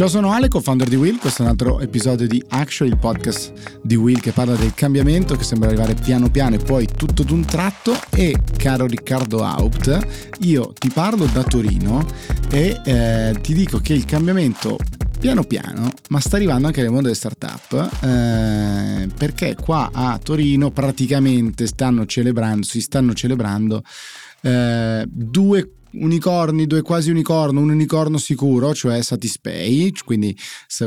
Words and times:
Ciao, 0.00 0.08
sono 0.08 0.32
Ale, 0.32 0.48
co-founder 0.48 0.88
di 0.88 0.96
Will. 0.96 1.18
Questo 1.18 1.42
è 1.42 1.44
un 1.44 1.50
altro 1.50 1.78
episodio 1.78 2.26
di 2.26 2.42
Action, 2.48 2.88
il 2.88 2.96
podcast 2.96 3.80
di 3.82 3.96
Will 3.96 4.18
che 4.18 4.32
parla 4.32 4.54
del 4.54 4.72
cambiamento 4.72 5.36
che 5.36 5.44
sembra 5.44 5.68
arrivare 5.68 5.92
piano 5.92 6.30
piano 6.30 6.54
e 6.54 6.58
poi 6.58 6.86
tutto 6.86 7.22
d'un 7.22 7.44
tratto. 7.44 7.92
E 8.08 8.34
caro 8.56 8.86
Riccardo 8.86 9.44
Haupt, 9.44 10.38
io 10.38 10.72
ti 10.72 10.88
parlo 10.88 11.26
da 11.26 11.42
Torino 11.42 12.02
e 12.50 12.80
eh, 12.82 13.36
ti 13.42 13.52
dico 13.52 13.76
che 13.80 13.92
il 13.92 14.06
cambiamento 14.06 14.78
piano 15.18 15.44
piano, 15.44 15.90
ma 16.08 16.18
sta 16.18 16.36
arrivando 16.36 16.68
anche 16.68 16.80
nel 16.80 16.88
mondo 16.88 17.08
delle 17.08 17.16
startup, 17.16 18.02
eh, 18.02 19.06
perché 19.18 19.54
qua 19.54 19.90
a 19.92 20.16
Torino 20.16 20.70
praticamente 20.70 21.66
stanno 21.66 22.06
celebrando, 22.06 22.64
si 22.64 22.80
stanno 22.80 23.12
celebrando 23.12 23.82
eh, 24.40 25.04
due 25.06 25.72
unicorni, 25.92 26.66
due 26.66 26.82
quasi 26.82 27.10
unicorno, 27.10 27.60
un 27.60 27.70
unicorno 27.70 28.18
sicuro, 28.18 28.74
cioè 28.74 29.02
Satispay, 29.02 29.92
quindi 30.04 30.36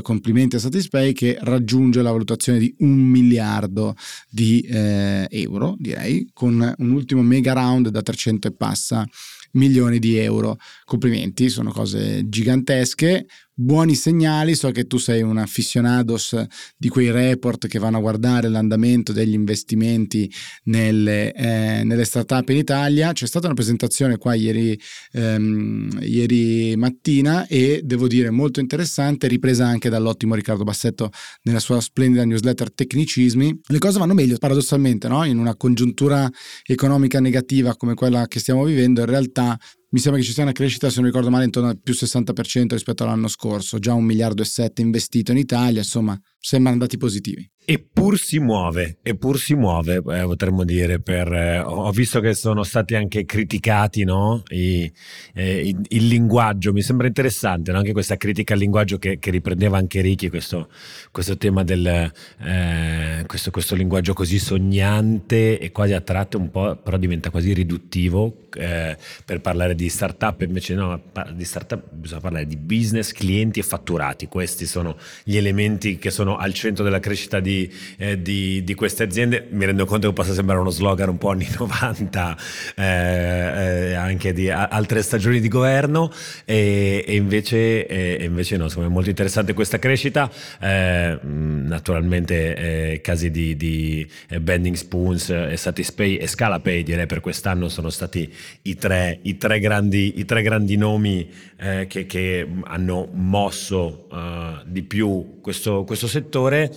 complimenti 0.02 0.56
a 0.56 0.60
Satispay 0.60 1.14
che 1.14 1.38
raggiunge 1.42 2.02
la 2.02 2.12
valutazione 2.12 2.60
di 2.60 2.74
un 2.80 2.98
miliardo 2.98 3.96
di 4.30 4.62
eh, 4.62 5.28
euro, 5.30 5.76
direi, 5.78 6.30
con 6.34 6.74
un 6.78 6.92
ultimo 6.92 7.22
mega 7.22 7.54
round 7.54 7.90
da 7.90 8.02
300 8.02 8.48
e 8.48 8.54
passa 8.54 9.08
milioni 9.54 10.00
di 10.00 10.18
euro. 10.18 10.58
Complimenti, 10.86 11.50
sono 11.50 11.72
cose 11.72 12.28
gigantesche 12.28 13.26
buoni 13.56 13.96
segnali, 13.96 14.56
so 14.56 14.72
che 14.72 14.88
tu 14.88 14.98
sei 14.98 15.22
un 15.22 15.38
afficionados 15.38 16.46
di 16.76 16.90
quei 16.90 17.12
report 17.12 17.68
che 17.68 17.80
vanno 17.80 17.98
a 17.98 18.02
guardare 18.02 18.50
l'andamento 18.50 19.14
degli 19.14 19.34
investimenti 19.34 20.32
nelle, 20.66 21.32
eh, 21.34 21.84
nelle 21.84 22.06
startup 22.06 22.48
in 22.50 22.58
Italia, 22.58 23.12
c'è 23.12 23.28
stata 23.28 23.46
una 23.46 23.56
presentazione 23.56 24.18
qua 24.18 24.34
ieri, 24.34 24.80
ehm, 25.12 26.00
ieri 26.02 26.76
mattina 26.76 27.46
e 27.48 27.82
devo 27.84 28.08
dire 28.08 28.30
molto 28.30 28.60
interessante, 28.60 29.28
ripresa 29.28 29.66
anche 29.66 29.90
dall'ottimo 29.90 30.36
Riccardo 30.36 30.64
Bassetto 30.64 31.12
nella 31.44 31.60
sua 31.60 31.80
splendida 31.80 32.26
newsletter 32.26 32.74
Tecnicismi, 32.74 33.62
le 33.68 33.78
cose 33.78 34.00
vanno 34.00 34.14
meglio 34.14 34.38
paradossalmente, 34.38 35.08
no? 35.08 35.24
in 35.26 35.38
una 35.38 35.56
congiuntura 35.56 36.30
economica 36.66 37.20
negativa 37.20 37.76
come 37.76 37.94
quella 37.94 38.28
che 38.28 38.40
stiamo 38.40 38.64
vivendo, 38.64 39.02
in 39.02 39.08
realtà 39.08 39.58
mi 39.94 40.00
sembra 40.00 40.20
che 40.20 40.26
ci 40.26 40.34
sia 40.34 40.42
una 40.42 40.54
crescita, 40.54 40.90
se 40.90 40.96
non 40.98 41.06
ricordo 41.06 41.30
male, 41.30 41.46
intorno 41.46 41.70
al 41.70 41.80
più 41.80 41.94
60% 41.94 42.70
rispetto 42.70 43.04
all'anno 43.04 43.28
scorso, 43.28 43.78
già 43.78 43.94
un 43.94 44.04
miliardo 44.04 44.42
e 44.42 44.46
sette 44.46 44.82
investito 44.82 45.32
in 45.32 45.38
Italia, 45.38 45.82
insomma, 45.82 46.20
sembrano 46.46 46.80
dati 46.80 46.98
positivi. 46.98 47.50
Eppur 47.66 48.20
si 48.20 48.40
muove, 48.40 48.98
eppur 49.02 49.40
si 49.40 49.56
muove, 49.56 49.96
eh, 49.96 50.02
potremmo 50.02 50.66
dire. 50.66 51.00
Per, 51.00 51.32
eh, 51.32 51.60
ho 51.60 51.90
visto 51.92 52.20
che 52.20 52.34
sono 52.34 52.64
stati 52.64 52.96
anche 52.96 53.24
criticati 53.24 54.04
no? 54.04 54.44
I, 54.50 54.92
eh, 55.34 55.70
il, 55.70 55.80
il, 55.88 56.08
linguaggio, 56.08 56.74
mi 56.74 56.82
sembra 56.82 57.08
interessante 57.08 57.72
no? 57.72 57.78
anche 57.78 57.94
questa 57.94 58.18
critica 58.18 58.54
al 58.54 58.60
linguaggio 58.60 58.98
che, 58.98 59.18
che 59.18 59.32
riprendeva 59.32 59.78
anche 59.78 60.02
Ricky, 60.02 60.28
questo, 60.28 60.68
questo 61.10 61.38
tema 61.38 61.64
del 61.64 62.12
eh, 62.40 63.24
questo, 63.28 63.50
questo, 63.50 63.76
linguaggio 63.76 64.12
così 64.12 64.40
sognante 64.40 65.58
e 65.58 65.72
quasi 65.72 65.94
a 65.94 66.02
tratti 66.02 66.36
un 66.36 66.52
po', 66.52 66.76
però 66.76 66.98
diventa 66.98 67.30
quasi 67.30 67.54
riduttivo 67.54 68.40
eh, 68.56 68.98
per 69.24 69.40
parlare 69.40 69.74
di 69.74 69.88
startup, 69.88 70.42
invece 70.42 70.76
no, 70.76 71.02
di 71.34 71.46
startup 71.46 71.94
bisogna 71.94 72.20
parlare 72.20 72.46
di 72.46 72.58
business, 72.58 73.14
clienti 73.14 73.62
e 73.62 73.64
fatturati, 73.64 74.28
questi 74.28 74.66
sono 74.66 74.98
gli 75.24 75.38
elementi 75.38 75.98
che 75.98 76.12
sono 76.12 76.33
al 76.36 76.54
centro 76.54 76.84
della 76.84 77.00
crescita 77.00 77.40
di 77.40 77.72
eh, 77.98 78.22
di, 78.22 78.64
di, 78.64 78.74
queste 78.74 79.04
aziende. 79.04 79.48
Mi 79.50 79.66
rendo 79.66 79.86
conto 79.86 80.08
che 80.08 80.14
possa 80.14 80.34
sembrare 80.34 80.60
uno 80.60 80.70
slogan 80.70 81.10
un 81.10 81.18
po' 81.18 81.30
anni 81.30 81.48
90, 81.58 82.38
eh, 82.76 82.84
eh, 82.84 83.94
anche 83.94 84.34
di 84.34 84.50
a, 84.50 84.68
altre 84.68 85.02
stagioni 85.02 85.40
di 85.40 85.48
governo, 85.48 86.12
e, 86.46 87.04
e 87.08 87.16
invece, 87.16 87.86
e 87.88 88.24
invece 88.24 88.58
no, 88.58 88.66
insomma, 88.66 88.86
è 88.88 88.90
molto 88.90 89.10
interessante 89.10 89.54
questa 89.54 89.80
crescita. 89.80 90.30
Eh, 90.60 91.20
naturalmente 91.24 92.56
eh, 92.56 93.02
casi 93.02 93.32
di, 93.32 93.56
di 93.56 94.08
Bending 94.40 94.76
Spoons, 94.76 95.30
e 95.30 95.58
Satispay 95.58 96.16
e 96.16 96.28
Scalapay 96.28 96.84
direi 96.84 97.06
per 97.06 97.20
quest'anno 97.20 97.70
sono 97.70 97.90
stati 97.90 98.32
i 98.64 98.76
tre, 98.76 99.20
i 99.24 99.38
tre, 99.38 99.60
grandi, 99.60 100.20
i 100.20 100.26
tre 100.26 100.42
grandi 100.42 100.76
nomi 100.78 101.30
eh, 101.64 101.88
che, 101.88 102.06
che, 102.06 102.46
hanno 102.64 103.08
mosso 103.14 104.08
uh, 104.12 104.62
di 104.66 104.84
più 104.84 105.40
questo, 105.40 105.86
questo 105.86 106.08
settore. 106.08 106.70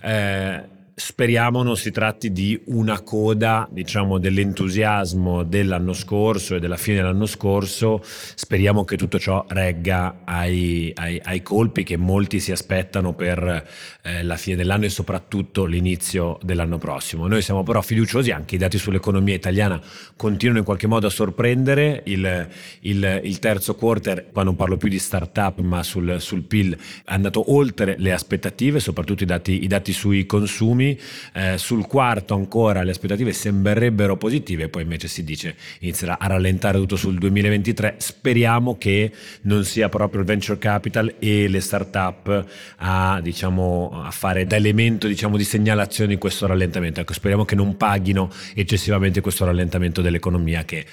Eh, 0.00 0.68
speriamo 1.04 1.64
non 1.64 1.76
si 1.76 1.90
tratti 1.90 2.30
di 2.30 2.60
una 2.66 3.00
coda, 3.00 3.68
diciamo, 3.68 4.18
dell'entusiasmo 4.18 5.42
dell'anno 5.42 5.94
scorso 5.94 6.54
e 6.54 6.60
della 6.60 6.76
fine 6.76 6.98
dell'anno 6.98 7.26
scorso. 7.26 8.00
Speriamo 8.04 8.84
che 8.84 8.96
tutto 8.96 9.18
ciò 9.18 9.44
regga 9.48 10.20
ai, 10.24 10.92
ai, 10.94 11.20
ai 11.24 11.42
colpi 11.42 11.82
che 11.82 11.96
molti 11.96 12.38
si 12.38 12.52
aspettano 12.52 13.14
per 13.14 13.66
eh, 14.02 14.22
la 14.22 14.36
fine 14.36 14.54
dell'anno 14.54 14.84
e 14.84 14.90
soprattutto 14.90 15.64
l'inizio 15.64 16.38
dell'anno 16.40 16.78
prossimo. 16.78 17.26
Noi 17.26 17.42
siamo 17.42 17.64
però 17.64 17.82
fiduciosi, 17.82 18.30
anche 18.30 18.54
i 18.54 18.58
dati 18.58 18.78
sull'economia 18.78 19.34
italiana 19.34 19.80
continuano 20.14 20.60
in 20.60 20.64
qualche 20.64 20.86
modo 20.86 21.08
a 21.08 21.10
sorprendere. 21.10 22.02
Il, 22.06 22.48
il, 22.82 23.20
il 23.24 23.38
terzo 23.40 23.74
quarter, 23.74 24.30
qua 24.30 24.44
non 24.44 24.54
parlo 24.54 24.76
più 24.76 24.88
di 24.88 25.00
start-up, 25.00 25.58
ma 25.58 25.82
sul, 25.82 26.20
sul 26.20 26.44
PIL, 26.44 26.76
è 26.76 27.12
andato 27.12 27.52
oltre 27.52 27.96
le 27.98 28.12
aspettative, 28.12 28.78
soprattutto 28.78 29.24
i 29.24 29.26
dati, 29.26 29.64
i 29.64 29.66
dati 29.66 29.92
sui 29.92 30.26
consumi 30.26 30.90
eh, 31.34 31.58
sul 31.58 31.86
quarto 31.86 32.34
ancora 32.34 32.82
le 32.82 32.90
aspettative 32.90 33.32
sembrerebbero 33.32 34.16
positive, 34.16 34.68
poi 34.68 34.82
invece 34.82 35.08
si 35.08 35.24
dice 35.24 35.54
inizierà 35.80 36.18
a 36.18 36.26
rallentare 36.26 36.78
tutto 36.78 36.96
sul 36.96 37.18
2023, 37.18 37.96
speriamo 37.98 38.76
che 38.78 39.12
non 39.42 39.64
sia 39.64 39.88
proprio 39.88 40.20
il 40.20 40.26
venture 40.26 40.58
capital 40.58 41.14
e 41.18 41.48
le 41.48 41.60
start-up 41.60 42.46
a, 42.76 43.20
diciamo, 43.22 44.02
a 44.04 44.10
fare 44.10 44.46
da 44.46 44.56
elemento 44.56 45.06
diciamo, 45.06 45.36
di 45.36 45.44
segnalazione 45.44 46.10
di 46.10 46.18
questo 46.18 46.46
rallentamento, 46.46 47.00
ecco, 47.00 47.12
speriamo 47.12 47.44
che 47.44 47.54
non 47.54 47.76
paghino 47.76 48.30
eccessivamente 48.54 49.20
questo 49.20 49.44
rallentamento 49.44 50.02
dell'economia 50.02 50.64
che 50.64 50.84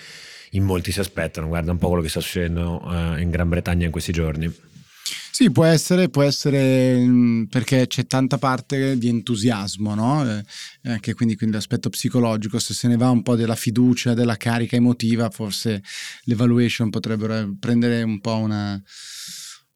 in 0.53 0.63
molti 0.63 0.91
si 0.91 0.99
aspettano, 0.99 1.47
guarda 1.47 1.71
un 1.71 1.77
po' 1.77 1.88
quello 1.88 2.01
che 2.01 2.09
sta 2.09 2.21
succedendo 2.21 2.81
eh, 2.91 3.21
in 3.21 3.29
Gran 3.29 3.49
Bretagna 3.49 3.85
in 3.85 3.91
questi 3.91 4.11
giorni. 4.11 4.51
Sì, 5.39 5.51
può 5.51 5.63
essere, 5.63 6.09
può 6.09 6.23
essere 6.23 6.97
mm, 7.00 7.45
perché 7.45 7.88
c'è 7.88 8.05
tanta 8.07 8.38
parte 8.38 8.97
di 8.97 9.07
entusiasmo, 9.07 9.95
no? 9.95 10.29
Eh, 10.29 10.44
anche 10.83 11.13
quindi, 11.13 11.38
quindi 11.38 11.55
l'aspetto 11.55 11.88
psicologico, 11.88 12.59
se 12.59 12.73
se 12.73 12.89
ne 12.89 12.97
va 12.97 13.09
un 13.09 13.22
po' 13.23 13.38
della 13.38 13.55
fiducia, 13.55 14.13
della 14.13 14.35
carica 14.35 14.75
emotiva, 14.75 15.29
forse 15.29 15.81
l'evaluation 16.23 16.89
potrebbero 16.89 17.55
prendere 17.57 18.01
un 18.03 18.19
po' 18.19 18.35
una, 18.35 18.73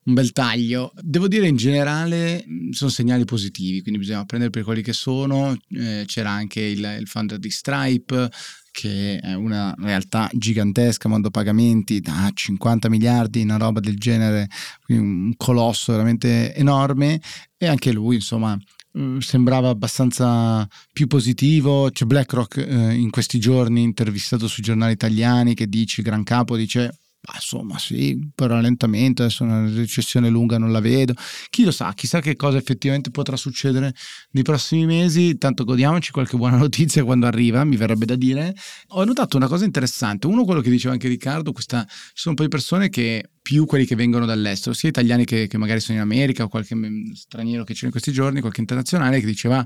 un 0.04 0.14
bel 0.14 0.34
taglio. 0.34 0.92
Devo 1.00 1.30
dire 1.30 1.48
in 1.48 1.56
generale 1.56 2.44
mm, 2.46 2.72
sono 2.72 2.90
segnali 2.90 3.24
positivi, 3.24 3.82
quindi 3.82 4.02
bisogna 4.02 4.26
prendere 4.26 4.52
per 4.52 4.64
quelli 4.64 4.82
che 4.82 4.92
sono. 4.92 5.58
Eh, 5.70 6.04
c'era 6.06 6.32
anche 6.32 6.60
il, 6.60 6.98
il 7.00 7.08
founder 7.08 7.40
di 7.40 7.50
Stripe, 7.50 8.30
che 8.74 9.20
è 9.20 9.36
una 9.36 9.74
realtà 9.78 10.28
gigantesca, 10.34 11.08
mondo 11.08 11.30
pagamenti 11.30 12.02
da 12.02 12.32
50 12.34 12.90
miliardi, 12.90 13.44
una 13.44 13.58
roba 13.58 13.80
del 13.80 14.00
genere, 14.00 14.50
un 14.88 15.32
colosso 15.38 15.92
veramente 15.92 16.56
enorme 16.56 17.22
e 17.56 17.68
anche 17.68 17.92
lui 17.92 18.16
insomma 18.16 18.58
mm, 18.98 19.20
sembrava 19.20 19.70
abbastanza 19.70 20.68
più 20.92 21.06
positivo. 21.06 21.92
C'è 21.92 22.06
BlackRock 22.06 22.58
eh, 22.58 22.94
in 22.96 23.12
questi 23.12 23.40
giorni 23.40 23.84
intervistato 23.84 24.48
sui 24.48 24.64
giornali 24.64 24.94
italiani 24.94 25.54
che 25.54 25.68
dice, 25.68 26.02
gran 26.02 26.24
capo 26.24 26.58
dice 26.58 26.98
ma 27.26 27.36
insomma, 27.36 27.78
sì, 27.78 28.20
per 28.36 28.50
rallentamento, 28.50 29.24
adesso 29.24 29.44
una 29.44 29.66
recessione 29.70 30.28
lunga 30.28 30.58
non 30.58 30.74
la 30.74 30.82
vedo. 30.82 31.14
Chi 31.50 31.64
lo 31.64 31.72
sa, 31.72 31.94
chissà 31.94 32.20
che 32.20 32.36
cosa 32.36 32.58
effettivamente 32.58 33.12
potrà 33.12 33.38
succedere 33.38 33.94
nei 34.32 34.44
prossimi 34.44 34.86
mesi. 34.86 35.38
Tanto 35.38 35.64
godiamoci 35.64 36.12
qualche 36.12 36.36
buona 36.36 36.58
notizia 36.60 37.06
quando 37.06 37.26
arriva, 37.26 37.64
mi 37.64 37.78
verrebbe 37.78 38.06
da 38.06 38.16
dire. 38.16 38.54
Ho 38.90 39.06
notato 39.06 39.38
una 39.38 39.48
cosa 39.48 39.64
interessante. 39.64 40.28
Uno, 40.28 40.44
quello 40.44 40.60
che 40.60 40.70
diceva 40.70 40.94
anche 40.94 41.08
Riccardo, 41.08 41.54
questa, 41.54 41.86
ci 41.88 41.96
sono 42.14 42.32
un 42.32 42.36
po' 42.36 42.44
di 42.44 42.50
persone 42.50 42.90
che 42.90 43.30
più 43.42 43.66
quelli 43.66 43.86
che 43.86 43.96
vengono 43.96 44.26
dall'estero, 44.26 44.76
sia 44.76 44.90
italiani 44.90 45.24
che, 45.24 45.48
che 45.48 45.58
magari 45.58 45.80
sono 45.80 46.00
in 46.00 46.04
America 46.04 46.44
o 46.44 46.50
qualche 46.50 46.76
straniero 47.14 47.64
che 47.64 47.74
c'è 47.74 47.86
in 47.86 47.92
questi 47.92 48.12
giorni, 48.12 48.42
qualche 48.42 48.60
internazionale 48.60 49.22
che 49.22 49.26
diceva 49.26 49.66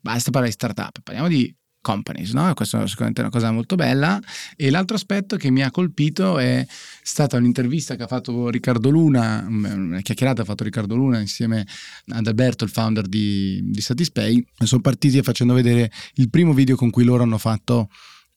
basta 0.00 0.30
parlare 0.30 0.48
di 0.48 0.54
startup, 0.54 1.02
parliamo 1.02 1.28
di 1.28 1.54
companies, 1.80 2.32
no? 2.32 2.52
Questa 2.54 2.82
è 2.82 2.88
sicuramente 2.88 3.20
una 3.20 3.30
cosa 3.30 3.50
molto 3.50 3.76
bella. 3.76 4.20
E 4.56 4.70
l'altro 4.70 4.96
aspetto 4.96 5.36
che 5.36 5.50
mi 5.50 5.62
ha 5.62 5.70
colpito 5.70 6.38
è 6.38 6.66
stata 7.02 7.36
un'intervista 7.36 7.96
che 7.96 8.02
ha 8.02 8.06
fatto 8.06 8.48
Riccardo 8.48 8.90
Luna, 8.90 9.44
una 9.48 10.00
chiacchierata 10.00 10.42
ha 10.42 10.44
fatto 10.44 10.64
Riccardo 10.64 10.94
Luna 10.94 11.20
insieme 11.20 11.66
ad 12.08 12.26
Alberto, 12.26 12.64
il 12.64 12.70
founder 12.70 13.06
di, 13.06 13.60
di 13.64 13.80
Satispay. 13.80 14.44
Sono 14.64 14.80
partiti 14.80 15.20
facendo 15.22 15.54
vedere 15.54 15.90
il 16.14 16.30
primo 16.30 16.52
video 16.52 16.76
con 16.76 16.90
cui 16.90 17.04
loro 17.04 17.22
hanno 17.22 17.38
fatto 17.38 17.88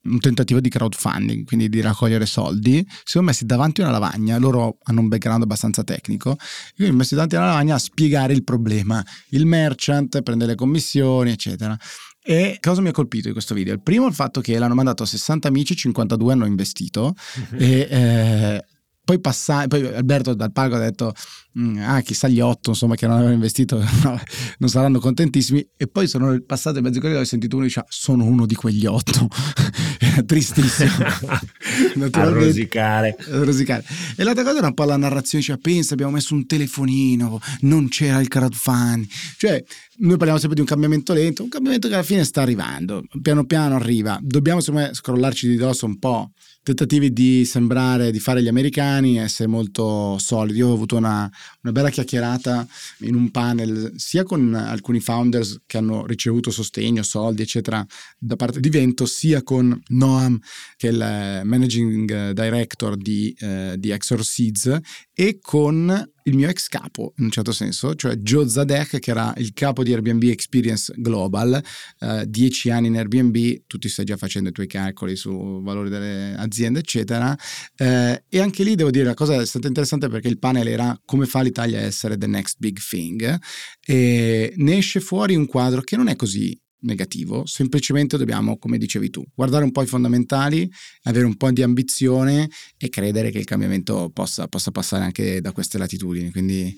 un 0.04 0.20
tentativo 0.20 0.60
di 0.60 0.70
crowdfunding, 0.70 1.46
quindi 1.46 1.70
di 1.70 1.82
raccogliere 1.82 2.26
soldi, 2.26 2.86
si 2.88 3.02
sono 3.04 3.26
messi 3.26 3.46
davanti 3.46 3.82
a 3.82 3.86
una 3.86 3.94
lavagna, 3.94 4.38
loro 4.38 4.78
hanno 4.84 5.00
un 5.02 5.08
background 5.08 5.44
abbastanza 5.44 5.84
tecnico, 5.84 6.36
quindi 6.76 6.94
si 6.94 7.00
messi 7.00 7.14
davanti 7.14 7.36
a 7.36 7.40
una 7.40 7.48
lavagna 7.48 7.76
a 7.76 7.80
spiegare 7.80 8.34
il 8.34 8.44
problema, 8.44 9.04
il 9.30 9.46
merchant 9.46 10.22
prende 10.22 10.46
le 10.46 10.56
commissioni, 10.56 11.32
eccetera. 11.32 11.78
E 12.26 12.58
cosa 12.62 12.80
mi 12.80 12.88
ha 12.88 12.92
colpito 12.94 13.28
di 13.28 13.34
questo 13.34 13.54
video? 13.54 13.74
Il 13.74 13.82
primo 13.82 14.06
è 14.06 14.08
il 14.08 14.16
fatto 14.16 14.40
che 14.40 14.58
l'hanno 14.58 14.76
mandato 14.76 15.04
a 15.04 15.06
60 15.06 15.48
amici, 15.50 15.76
52 15.76 16.32
hanno 16.32 16.46
investito 16.46 17.16
mm-hmm. 17.40 17.62
e 17.62 17.88
eh, 17.90 18.66
poi, 19.06 19.20
passa, 19.20 19.68
poi 19.68 19.86
Alberto 19.86 20.34
dal 20.34 20.54
palco 20.54 20.76
ha 20.76 20.80
detto 20.80 21.14
mm, 21.60 21.78
ah 21.82 22.02
chissà 22.02 22.30
gli 22.30 22.40
otto 22.40 22.70
insomma 22.70 22.96
che 22.96 23.06
non 23.06 23.16
avevano 23.16 23.36
investito 23.36 23.78
no, 24.04 24.20
non 24.60 24.70
saranno 24.70 25.00
contentissimi. 25.00 25.68
E 25.76 25.88
poi 25.88 26.08
sono 26.08 26.40
passato 26.46 26.78
in 26.78 26.84
mezzo 26.84 27.00
corridoio 27.00 27.22
e 27.22 27.26
ho 27.26 27.28
sentito 27.28 27.58
uno 27.58 27.66
diceva 27.66 27.86
sono 27.90 28.24
uno 28.24 28.46
di 28.46 28.56
quegli 28.56 28.86
otto. 28.86 29.28
Tristissimo. 30.26 30.92
A 32.12 32.24
rosicare. 32.30 33.16
a 33.20 33.44
rosicare. 33.44 33.84
E 34.16 34.24
l'altra 34.24 34.44
cosa 34.44 34.58
era 34.60 34.68
un 34.68 34.74
po' 34.74 34.84
la 34.84 34.98
narrazione 34.98 35.44
cioè 35.44 35.58
pensa 35.58 35.94
abbiamo 35.94 36.12
messo 36.12 36.34
un 36.34 36.46
telefonino 36.46 37.40
non 37.62 37.88
c'era 37.88 38.20
il 38.20 38.28
crowdfunding 38.28 39.08
cioè 39.38 39.64
noi 39.98 40.18
parliamo 40.18 40.38
sempre 40.38 40.56
di 40.56 40.62
un 40.62 40.68
cambiamento 40.68 41.14
lento 41.14 41.44
un 41.44 41.50
cambiamento 41.50 41.88
che 41.88 41.96
alla 41.96 42.04
fine 42.04 42.24
sta 42.24 42.42
arrivando. 42.42 43.04
Piano 43.22 43.46
piano 43.46 43.76
arriva. 43.76 44.18
Dobbiamo 44.22 44.62
secondo 44.62 44.88
me 44.88 44.94
scrollarci 44.94 45.48
di 45.48 45.56
dosso 45.56 45.86
un 45.86 46.00
po' 46.00 46.32
tentativi 46.64 47.12
di 47.12 47.44
sembrare 47.46 48.10
di 48.10 48.20
fare 48.20 48.42
gli 48.42 48.48
americani, 48.48 49.18
essere 49.18 49.50
molto 49.50 50.18
solidi. 50.18 50.60
Io 50.60 50.70
ho 50.70 50.74
avuto 50.74 50.96
una, 50.96 51.30
una, 51.62 51.72
bella 51.74 51.90
chiacchierata 51.90 52.66
in 53.00 53.16
un 53.16 53.30
panel 53.32 53.92
sia 53.98 54.24
con 54.24 54.54
alcuni 54.54 55.02
founders 55.02 55.62
che 55.66 55.78
hanno 55.78 56.06
ricevuto 56.06 56.52
sostegno, 56.52 57.04
soldi, 57.04 57.42
eccetera, 57.42 57.86
da 58.18 58.38
parte 58.38 58.62
di 58.62 58.70
Vento, 58.70 59.06
sia 59.06 59.44
con 59.44 59.78
Noam, 59.90 60.40
che 60.78 60.88
è 60.88 60.92
il 60.92 61.42
managing 61.44 62.32
director 62.32 62.96
di, 62.96 63.36
eh, 63.40 63.76
di 63.78 63.92
Exor 63.92 64.24
Seeds, 64.24 64.80
e 65.14 65.40
con 65.42 66.13
il 66.24 66.36
mio 66.36 66.48
ex 66.48 66.68
capo 66.68 67.14
in 67.18 67.26
un 67.26 67.32
certo 67.32 67.52
senso, 67.52 67.96
cioè 67.96 68.16
Joe 68.16 68.48
Zadek 68.48 69.00
che 69.00 69.12
era 69.12 69.34
il 69.38 69.54
capo 69.54 69.84
di 69.84 69.94
Airbnb 69.94 70.24
Experience 70.24 70.94
Global, 70.96 71.62
eh, 72.00 72.26
dieci 72.28 72.70
anni 72.70 72.88
in 72.88 72.98
Airbnb, 72.98 73.64
tu 73.68 73.78
ti 73.78 73.90
stai 73.90 74.06
già 74.06 74.18
facendo 74.18 74.50
i 74.50 74.52
tuoi 74.52 74.68
calcoli 74.68 75.16
su 75.16 75.62
valori 75.62 75.90
delle 75.90 76.36
aziende 76.36 76.80
eccetera. 76.80 77.38
Eh, 77.76 78.24
e 78.30 78.40
anche 78.40 78.64
lì 78.64 78.76
devo 78.76 78.92
dire 78.92 79.06
la 79.06 79.14
cosa 79.14 79.40
è 79.40 79.46
stata 79.46 79.68
interessante 79.68 80.08
perché 80.10 80.28
il 80.28 80.40
panel 80.40 80.68
era 80.68 81.00
come 81.06 81.26
fa 81.26 81.42
l'Italia 81.42 81.80
a 81.80 81.84
essere 81.84 82.18
the 82.18 82.28
next 82.28 82.58
big 82.60 82.78
thing 82.80 83.38
e 83.86 84.54
ne 84.56 84.78
esce 84.78 85.00
fuori 85.00 85.36
un 85.36 85.46
quadro 85.46 85.82
che 85.82 85.98
non 85.98 86.08
è 86.08 86.16
così 86.16 86.58
negativo, 86.84 87.46
semplicemente 87.46 88.18
dobbiamo, 88.18 88.58
come 88.58 88.78
dicevi 88.78 89.10
tu, 89.10 89.24
guardare 89.34 89.64
un 89.64 89.72
po' 89.72 89.82
i 89.82 89.88
fondamentali, 89.88 90.70
avere 91.04 91.26
un 91.26 91.36
po' 91.36 91.52
di 91.52 91.62
ambizione 91.62 92.50
e 92.78 92.90
credere 92.90 93.32
che 93.32 93.40
il 93.40 93.46
cambiamento 93.46 94.10
possa, 94.14 94.48
possa 94.48 94.72
passare 94.72 95.04
anche 95.04 95.42
da 95.42 95.52
queste 95.52 95.78
latitudini. 95.78 96.32
Quindi 96.32 96.76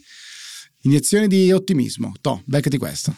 iniezione 0.81 1.27
di 1.27 1.51
ottimismo. 1.51 2.13
To, 2.21 2.41
beccati 2.45 2.77
questo. 2.77 3.15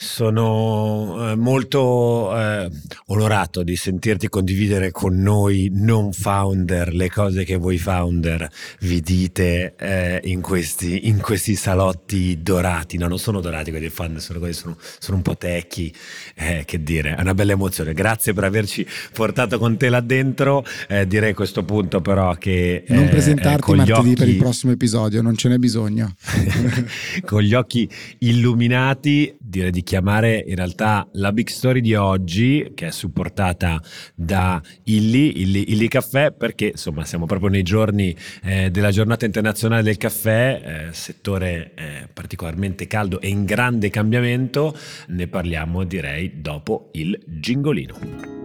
Sono 0.00 1.32
eh, 1.32 1.34
molto 1.34 2.32
eh, 2.32 2.70
onorato 3.06 3.64
di 3.64 3.74
sentirti 3.74 4.28
condividere 4.28 4.92
con 4.92 5.20
noi 5.20 5.70
non 5.72 6.12
founder 6.12 6.94
le 6.94 7.10
cose 7.10 7.42
che 7.42 7.56
voi 7.56 7.78
founder 7.78 8.48
vi 8.82 9.00
dite 9.00 9.74
eh, 9.76 10.20
in, 10.22 10.40
questi, 10.40 11.08
in, 11.08 11.20
questi, 11.20 11.56
salotti 11.56 12.40
dorati. 12.40 12.96
No, 12.96 13.08
non 13.08 13.18
sono 13.18 13.40
dorati 13.40 13.72
quelli 13.72 13.88
founder, 13.88 14.22
sono, 14.22 14.52
sono, 14.52 14.76
sono 15.00 15.16
un 15.16 15.22
po' 15.24 15.36
tecchi. 15.36 15.92
Eh, 16.36 16.62
che 16.64 16.80
dire, 16.80 17.16
è 17.16 17.20
una 17.20 17.34
bella 17.34 17.50
emozione. 17.50 17.92
Grazie 17.92 18.32
per 18.34 18.44
averci 18.44 18.86
portato 19.12 19.58
con 19.58 19.76
te 19.76 19.88
là 19.88 20.00
dentro. 20.00 20.64
Eh, 20.86 21.08
direi 21.08 21.32
a 21.32 21.34
questo 21.34 21.64
punto 21.64 22.00
però 22.00 22.36
che... 22.36 22.84
Non 22.86 23.02
eh, 23.02 23.08
presentarti 23.08 23.74
martedì 23.74 24.10
occhi... 24.10 24.14
per 24.14 24.28
il 24.28 24.36
prossimo 24.36 24.70
episodio, 24.70 25.22
non 25.22 25.34
ce 25.34 25.48
n'è 25.48 25.56
bisogno. 25.56 26.14
con 27.26 27.42
gli 27.42 27.54
occhi 27.54 27.90
illuminati, 28.18 29.36
direi 29.48 29.70
di 29.70 29.82
chiamare 29.82 30.44
in 30.46 30.56
realtà 30.56 31.08
la 31.12 31.32
big 31.32 31.48
story 31.48 31.80
di 31.80 31.94
oggi, 31.94 32.72
che 32.74 32.88
è 32.88 32.90
supportata 32.90 33.80
da 34.14 34.60
Illy, 34.84 35.40
Illy, 35.40 35.64
Illy 35.68 35.88
Caffè, 35.88 36.32
perché 36.32 36.66
insomma 36.66 37.04
siamo 37.04 37.26
proprio 37.26 37.48
nei 37.48 37.62
giorni 37.62 38.14
eh, 38.44 38.70
della 38.70 38.90
giornata 38.90 39.24
internazionale 39.24 39.82
del 39.82 39.96
caffè, 39.96 40.88
eh, 40.88 40.92
settore 40.92 41.72
eh, 41.74 42.08
particolarmente 42.12 42.86
caldo 42.86 43.20
e 43.20 43.28
in 43.28 43.44
grande 43.44 43.88
cambiamento. 43.88 44.76
Ne 45.08 45.26
parliamo 45.26 45.84
direi 45.84 46.40
dopo 46.40 46.90
il 46.92 47.18
gingolino. 47.26 48.37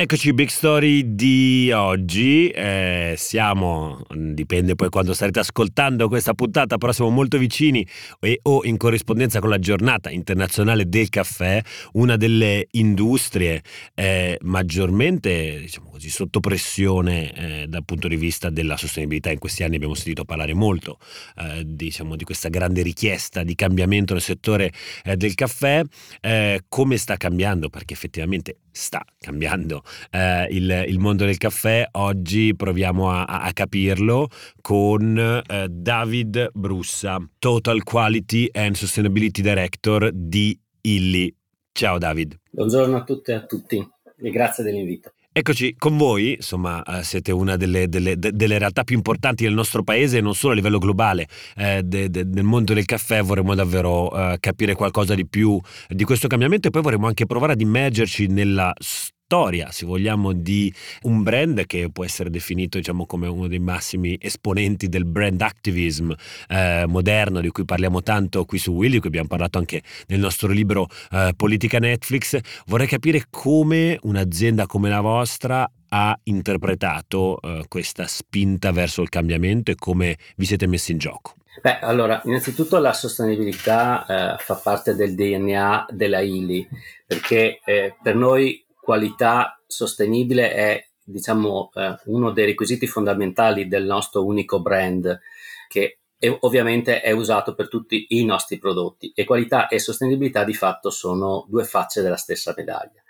Eccoci, 0.00 0.32
Big 0.32 0.46
Story 0.46 1.16
di 1.16 1.72
oggi. 1.72 2.50
Eh, 2.50 3.14
siamo, 3.16 4.00
dipende 4.08 4.76
poi 4.76 4.90
quando 4.90 5.12
starete 5.12 5.40
ascoltando 5.40 6.06
questa 6.06 6.34
puntata, 6.34 6.78
però 6.78 6.92
siamo 6.92 7.10
molto 7.10 7.36
vicini 7.36 7.84
e 8.20 8.38
o 8.44 8.64
in 8.64 8.76
corrispondenza 8.76 9.40
con 9.40 9.50
la 9.50 9.58
giornata 9.58 10.08
internazionale 10.08 10.88
del 10.88 11.08
caffè, 11.08 11.60
una 11.94 12.16
delle 12.16 12.68
industrie 12.70 13.60
eh, 13.96 14.38
maggiormente 14.42 15.58
diciamo 15.62 15.90
così, 15.90 16.10
sotto 16.10 16.38
pressione 16.38 17.32
eh, 17.34 17.66
dal 17.66 17.84
punto 17.84 18.06
di 18.06 18.14
vista 18.14 18.50
della 18.50 18.76
sostenibilità. 18.76 19.32
In 19.32 19.40
questi 19.40 19.64
anni 19.64 19.74
abbiamo 19.74 19.94
sentito 19.94 20.24
parlare 20.24 20.54
molto 20.54 21.00
eh, 21.38 21.64
diciamo, 21.66 22.14
di 22.14 22.22
questa 22.22 22.50
grande 22.50 22.82
richiesta 22.82 23.42
di 23.42 23.56
cambiamento 23.56 24.12
nel 24.12 24.22
settore 24.22 24.70
eh, 25.02 25.16
del 25.16 25.34
caffè. 25.34 25.82
Eh, 26.20 26.60
come 26.68 26.96
sta 26.98 27.16
cambiando? 27.16 27.68
Perché 27.68 27.94
effettivamente 27.94 28.58
sta 28.78 29.04
cambiando 29.18 29.82
eh, 30.10 30.46
il, 30.50 30.84
il, 30.86 30.98
mondo 30.98 31.24
del 31.24 31.36
caffè. 31.36 31.86
Oggi 31.92 32.54
proviamo 32.54 33.10
a, 33.10 33.24
a 33.24 33.52
capirlo 33.52 34.28
con 34.60 35.18
eh, 35.18 35.66
David 35.68 36.50
Brussa, 36.52 37.18
Total 37.38 37.82
Quality 37.82 38.48
and 38.52 38.76
Sustainability 38.76 39.42
Director 39.42 40.10
di 40.12 40.58
Illy. 40.82 41.34
Ciao 41.72 41.98
David. 41.98 42.38
Buongiorno 42.50 42.96
a 42.96 43.02
tutte 43.02 43.32
e 43.32 43.34
a 43.34 43.44
tutti 43.44 43.88
e 44.20 44.30
grazie 44.30 44.62
dell'invito. 44.62 45.12
Eccoci 45.38 45.76
con 45.78 45.96
voi, 45.96 46.34
insomma 46.34 46.82
eh, 46.82 47.04
siete 47.04 47.30
una 47.30 47.56
delle, 47.56 47.88
delle, 47.88 48.18
delle, 48.18 48.58
realtà 48.58 48.82
più 48.82 48.96
importanti 48.96 49.44
del 49.44 49.54
nostro 49.54 49.84
paese, 49.84 50.20
non 50.20 50.34
solo 50.34 50.52
a 50.52 50.56
livello 50.56 50.78
globale, 50.78 51.28
eh, 51.54 51.80
de, 51.84 52.10
de, 52.10 52.24
nel 52.24 52.42
mondo 52.42 52.74
del 52.74 52.84
caffè. 52.84 53.22
Vorremmo 53.22 53.54
davvero 53.54 54.10
eh, 54.10 54.38
capire 54.40 54.74
qualcosa 54.74 55.14
di 55.14 55.28
più 55.28 55.56
di 55.86 56.02
questo 56.02 56.26
cambiamento 56.26 56.66
e 56.66 56.70
poi 56.72 56.82
vorremmo 56.82 57.06
anche 57.06 57.24
provare 57.24 57.52
ad 57.52 57.60
immergerci 57.60 58.26
nella 58.26 58.74
storia 58.80 59.16
storia, 59.28 59.70
se 59.70 59.84
vogliamo, 59.84 60.32
di 60.32 60.72
un 61.02 61.22
brand 61.22 61.66
che 61.66 61.90
può 61.92 62.02
essere 62.02 62.30
definito 62.30 62.78
diciamo, 62.78 63.04
come 63.04 63.26
uno 63.26 63.46
dei 63.46 63.58
massimi 63.58 64.16
esponenti 64.18 64.88
del 64.88 65.04
brand 65.04 65.42
activism 65.42 66.10
eh, 66.48 66.86
moderno, 66.88 67.42
di 67.42 67.50
cui 67.50 67.66
parliamo 67.66 68.02
tanto 68.02 68.46
qui 68.46 68.56
su 68.56 68.70
Willy, 68.70 68.92
di 68.92 69.00
cui 69.00 69.08
abbiamo 69.08 69.28
parlato 69.28 69.58
anche 69.58 69.82
nel 70.06 70.18
nostro 70.18 70.48
libro 70.48 70.88
eh, 71.12 71.34
Politica 71.36 71.78
Netflix. 71.78 72.38
Vorrei 72.64 72.86
capire 72.86 73.24
come 73.28 73.98
un'azienda 74.00 74.64
come 74.64 74.88
la 74.88 75.02
vostra 75.02 75.70
ha 75.90 76.18
interpretato 76.22 77.38
eh, 77.42 77.64
questa 77.68 78.06
spinta 78.06 78.72
verso 78.72 79.02
il 79.02 79.10
cambiamento 79.10 79.70
e 79.70 79.74
come 79.74 80.16
vi 80.36 80.46
siete 80.46 80.66
messi 80.66 80.92
in 80.92 80.98
gioco. 80.98 81.34
Beh, 81.60 81.80
allora, 81.80 82.22
innanzitutto 82.24 82.78
la 82.78 82.94
sostenibilità 82.94 84.06
eh, 84.06 84.42
fa 84.42 84.54
parte 84.54 84.94
del 84.94 85.14
DNA 85.14 85.88
della 85.90 86.20
ILI, 86.20 86.66
perché 87.06 87.60
eh, 87.62 87.94
per 88.02 88.14
noi 88.14 88.64
qualità 88.88 89.62
sostenibile 89.66 90.50
è 90.50 90.88
diciamo 91.04 91.70
eh, 91.74 91.94
uno 92.06 92.30
dei 92.30 92.46
requisiti 92.46 92.86
fondamentali 92.86 93.68
del 93.68 93.84
nostro 93.84 94.24
unico 94.24 94.62
brand 94.62 95.20
che 95.68 95.98
è, 96.18 96.34
ovviamente 96.40 97.02
è 97.02 97.10
usato 97.10 97.54
per 97.54 97.68
tutti 97.68 98.06
i 98.08 98.24
nostri 98.24 98.58
prodotti 98.58 99.12
e 99.14 99.26
qualità 99.26 99.68
e 99.68 99.78
sostenibilità 99.78 100.42
di 100.42 100.54
fatto 100.54 100.88
sono 100.88 101.44
due 101.50 101.64
facce 101.64 102.00
della 102.00 102.16
stessa 102.16 102.54
medaglia. 102.56 103.02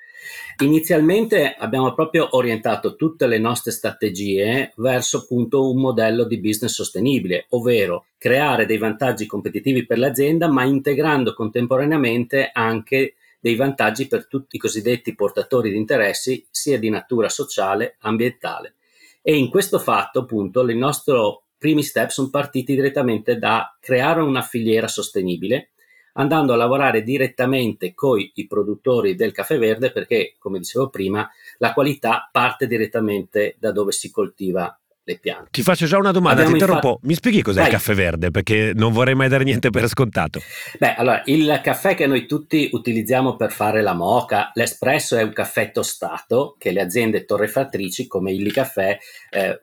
Inizialmente 0.64 1.54
abbiamo 1.56 1.94
proprio 1.94 2.36
orientato 2.36 2.96
tutte 2.96 3.28
le 3.28 3.38
nostre 3.38 3.70
strategie 3.70 4.72
verso 4.78 5.18
appunto 5.18 5.70
un 5.70 5.80
modello 5.80 6.24
di 6.24 6.40
business 6.40 6.72
sostenibile, 6.72 7.46
ovvero 7.50 8.06
creare 8.18 8.66
dei 8.66 8.78
vantaggi 8.78 9.26
competitivi 9.26 9.86
per 9.86 9.98
l'azienda, 9.98 10.48
ma 10.48 10.64
integrando 10.64 11.34
contemporaneamente 11.34 12.50
anche 12.52 13.14
dei 13.40 13.54
vantaggi 13.54 14.06
per 14.06 14.26
tutti 14.26 14.56
i 14.56 14.58
cosiddetti 14.58 15.14
portatori 15.14 15.70
di 15.70 15.76
interessi 15.76 16.46
sia 16.50 16.78
di 16.78 16.90
natura 16.90 17.28
sociale, 17.28 17.96
ambientale. 18.00 18.74
E 19.22 19.36
in 19.36 19.48
questo 19.50 19.78
fatto, 19.78 20.20
appunto, 20.20 20.68
i 20.68 20.76
nostri 20.76 21.14
primi 21.56 21.82
step 21.82 22.08
sono 22.10 22.30
partiti 22.30 22.74
direttamente 22.74 23.38
da 23.38 23.76
creare 23.80 24.22
una 24.22 24.42
filiera 24.42 24.88
sostenibile, 24.88 25.70
andando 26.14 26.52
a 26.52 26.56
lavorare 26.56 27.02
direttamente 27.02 27.94
con 27.94 28.18
i 28.18 28.46
produttori 28.46 29.14
del 29.14 29.32
caffè 29.32 29.58
verde 29.58 29.92
perché, 29.92 30.34
come 30.38 30.58
dicevo 30.58 30.88
prima, 30.88 31.28
la 31.58 31.72
qualità 31.72 32.28
parte 32.30 32.66
direttamente 32.66 33.56
da 33.58 33.72
dove 33.72 33.92
si 33.92 34.10
coltiva 34.10 34.78
le 35.08 35.18
piante. 35.18 35.48
Ti 35.50 35.62
faccio 35.62 35.86
già 35.86 35.96
una 35.96 36.10
domanda, 36.10 36.42
Abbiamo 36.42 36.56
ti 36.56 36.60
interrompo. 36.60 36.88
Infatti... 36.88 37.06
Mi 37.06 37.14
spieghi 37.14 37.42
cos'è 37.42 37.60
Vai. 37.60 37.68
il 37.68 37.72
caffè 37.72 37.94
verde? 37.94 38.30
Perché 38.30 38.72
non 38.74 38.92
vorrei 38.92 39.14
mai 39.14 39.28
dare 39.28 39.44
niente 39.44 39.70
per 39.70 39.88
scontato. 39.88 40.40
Beh, 40.78 40.94
allora, 40.94 41.22
il 41.24 41.60
caffè 41.62 41.94
che 41.94 42.06
noi 42.06 42.26
tutti 42.26 42.68
utilizziamo 42.70 43.36
per 43.36 43.50
fare 43.50 43.80
la 43.80 43.94
moca, 43.94 44.50
l'espresso 44.54 45.16
è 45.16 45.22
un 45.22 45.32
caffè 45.32 45.72
tostato 45.72 46.56
che 46.58 46.70
le 46.72 46.82
aziende 46.82 47.24
torrefattrici 47.24 48.06
come 48.06 48.32
Illy 48.32 48.50
Caffè 48.50 48.98
eh, 49.30 49.60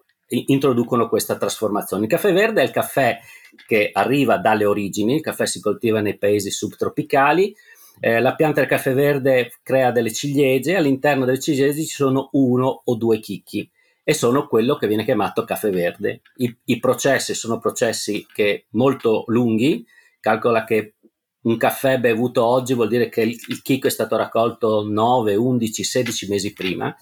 introducono 0.47 1.07
questa 1.07 1.37
trasformazione. 1.37 2.03
Il 2.03 2.09
caffè 2.09 2.33
verde 2.33 2.61
è 2.61 2.65
il 2.65 2.71
caffè 2.71 3.19
che 3.67 3.91
arriva 3.93 4.37
dalle 4.37 4.65
origini, 4.65 5.15
il 5.15 5.21
caffè 5.21 5.45
si 5.45 5.61
coltiva 5.61 6.01
nei 6.01 6.17
paesi 6.17 6.49
subtropicali, 6.49 7.55
eh, 7.99 8.19
la 8.19 8.33
pianta 8.33 8.59
del 8.59 8.69
caffè 8.69 8.93
verde 8.93 9.53
crea 9.61 9.91
delle 9.91 10.11
ciliegie, 10.11 10.75
all'interno 10.75 11.23
delle 11.23 11.39
ciliegie 11.39 11.83
ci 11.83 11.93
sono 11.93 12.29
uno 12.33 12.81
o 12.83 12.95
due 12.95 13.19
chicchi 13.19 13.69
e 14.07 14.13
sono 14.13 14.47
quello 14.47 14.75
che 14.75 14.87
viene 14.87 15.03
chiamato 15.03 15.43
caffè 15.43 15.71
verde. 15.71 16.21
I, 16.37 16.55
i 16.65 16.79
processi 16.79 17.33
sono 17.33 17.57
processi 17.57 18.25
che 18.31 18.67
molto 18.71 19.23
lunghi, 19.27 19.83
calcola 20.19 20.63
che 20.63 20.93
un 21.41 21.57
caffè 21.57 21.99
bevuto 21.99 22.45
oggi 22.45 22.75
vuol 22.75 22.87
dire 22.87 23.09
che 23.09 23.21
il, 23.21 23.35
il 23.47 23.61
chicco 23.63 23.87
è 23.87 23.91
stato 23.91 24.15
raccolto 24.15 24.87
9, 24.87 25.35
11, 25.35 25.83
16 25.83 26.27
mesi 26.29 26.53
prima 26.53 26.95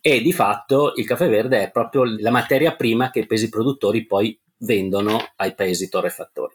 e 0.00 0.20
di 0.22 0.32
fatto 0.32 0.92
il 0.94 1.06
caffè 1.06 1.28
verde 1.28 1.62
è 1.62 1.70
proprio 1.72 2.04
la 2.04 2.30
materia 2.30 2.76
prima 2.76 3.10
che 3.10 3.20
i 3.20 3.26
paesi 3.26 3.48
produttori 3.48 4.06
poi 4.06 4.38
vendono 4.58 5.18
ai 5.36 5.54
paesi 5.54 5.88
torrefattori. 5.88 6.54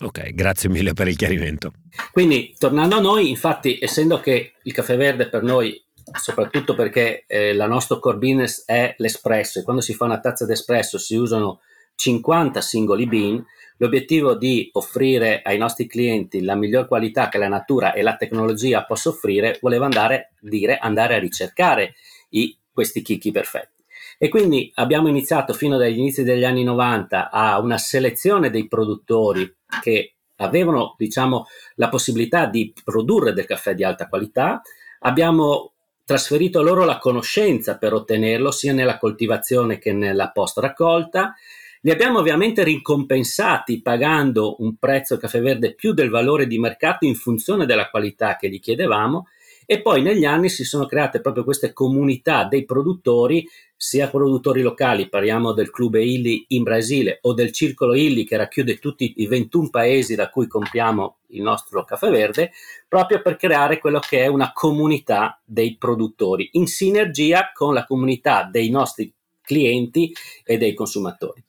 Ok, 0.00 0.32
grazie 0.32 0.68
mille 0.68 0.92
per 0.92 1.08
il 1.08 1.16
chiarimento. 1.16 1.72
Quindi, 2.10 2.54
tornando 2.58 2.96
a 2.96 3.00
noi, 3.00 3.28
infatti, 3.28 3.78
essendo 3.80 4.18
che 4.18 4.54
il 4.62 4.72
caffè 4.72 4.96
verde 4.96 5.28
per 5.28 5.42
noi, 5.42 5.80
soprattutto 6.18 6.74
perché 6.74 7.24
eh, 7.26 7.54
la 7.54 7.66
nostra 7.66 7.98
core 7.98 8.18
business 8.18 8.64
è 8.64 8.94
l'espresso 8.98 9.58
e 9.58 9.62
quando 9.62 9.82
si 9.82 9.94
fa 9.94 10.04
una 10.04 10.20
tazza 10.20 10.44
d'espresso 10.44 10.98
si 10.98 11.16
usano 11.16 11.60
50 11.94 12.60
singoli 12.60 13.06
bean, 13.06 13.44
l'obiettivo 13.76 14.34
di 14.34 14.68
offrire 14.72 15.42
ai 15.42 15.58
nostri 15.58 15.86
clienti 15.86 16.42
la 16.42 16.54
miglior 16.54 16.86
qualità 16.86 17.28
che 17.28 17.38
la 17.38 17.48
natura 17.48 17.92
e 17.92 18.02
la 18.02 18.16
tecnologia 18.16 18.84
possa 18.84 19.10
offrire 19.10 19.58
voleva 19.60 19.84
andare, 19.84 20.32
dire, 20.40 20.78
andare 20.78 21.14
a 21.14 21.18
ricercare 21.18 21.94
i, 22.30 22.56
questi 22.72 23.02
chicchi 23.02 23.30
perfetti. 23.30 23.82
E 24.18 24.28
quindi 24.28 24.70
abbiamo 24.76 25.08
iniziato 25.08 25.52
fino 25.52 25.76
dagli 25.76 25.98
inizi 25.98 26.22
degli 26.22 26.44
anni 26.44 26.62
90 26.62 27.30
a 27.30 27.58
una 27.58 27.78
selezione 27.78 28.50
dei 28.50 28.68
produttori 28.68 29.52
che 29.80 30.14
avevano 30.36 30.94
diciamo, 30.96 31.46
la 31.76 31.88
possibilità 31.88 32.46
di 32.46 32.72
produrre 32.84 33.32
del 33.32 33.46
caffè 33.46 33.74
di 33.74 33.84
alta 33.84 34.08
qualità, 34.08 34.60
abbiamo 35.00 35.72
trasferito 36.04 36.62
loro 36.62 36.84
la 36.84 36.98
conoscenza 36.98 37.78
per 37.78 37.92
ottenerlo 37.92 38.50
sia 38.50 38.72
nella 38.72 38.98
coltivazione 38.98 39.78
che 39.78 39.92
nella 39.92 40.30
post 40.30 40.58
raccolta. 40.58 41.34
Li 41.82 41.90
abbiamo 41.90 42.20
ovviamente 42.20 42.62
ricompensati 42.62 43.82
pagando 43.82 44.56
un 44.60 44.76
prezzo 44.76 45.16
caffè 45.16 45.40
verde 45.40 45.74
più 45.74 45.92
del 45.92 46.10
valore 46.10 46.46
di 46.46 46.58
mercato 46.58 47.04
in 47.06 47.14
funzione 47.14 47.66
della 47.66 47.90
qualità 47.90 48.36
che 48.36 48.48
gli 48.48 48.60
chiedevamo 48.60 49.26
e 49.66 49.80
poi 49.80 50.02
negli 50.02 50.24
anni 50.24 50.48
si 50.48 50.64
sono 50.64 50.86
create 50.86 51.20
proprio 51.20 51.44
queste 51.44 51.72
comunità 51.72 52.44
dei 52.44 52.64
produttori, 52.64 53.48
sia 53.76 54.08
produttori 54.08 54.62
locali, 54.62 55.08
parliamo 55.08 55.52
del 55.52 55.70
Club 55.70 55.94
Illy 55.94 56.44
in 56.48 56.62
Brasile 56.62 57.18
o 57.22 57.34
del 57.34 57.50
Circolo 57.50 57.94
Illy 57.94 58.24
che 58.24 58.36
racchiude 58.36 58.78
tutti 58.78 59.14
i 59.16 59.26
21 59.26 59.70
paesi 59.70 60.14
da 60.14 60.30
cui 60.30 60.46
compriamo 60.46 61.16
il 61.28 61.42
nostro 61.42 61.84
caffè 61.84 62.10
verde, 62.10 62.52
proprio 62.86 63.20
per 63.22 63.36
creare 63.36 63.78
quello 63.78 63.98
che 63.98 64.22
è 64.22 64.26
una 64.26 64.52
comunità 64.52 65.40
dei 65.44 65.76
produttori, 65.76 66.50
in 66.52 66.66
sinergia 66.66 67.50
con 67.52 67.74
la 67.74 67.84
comunità 67.84 68.48
dei 68.50 68.70
nostri 68.70 69.12
clienti 69.42 70.12
e 70.44 70.58
dei 70.58 70.74
consumatori. 70.74 71.42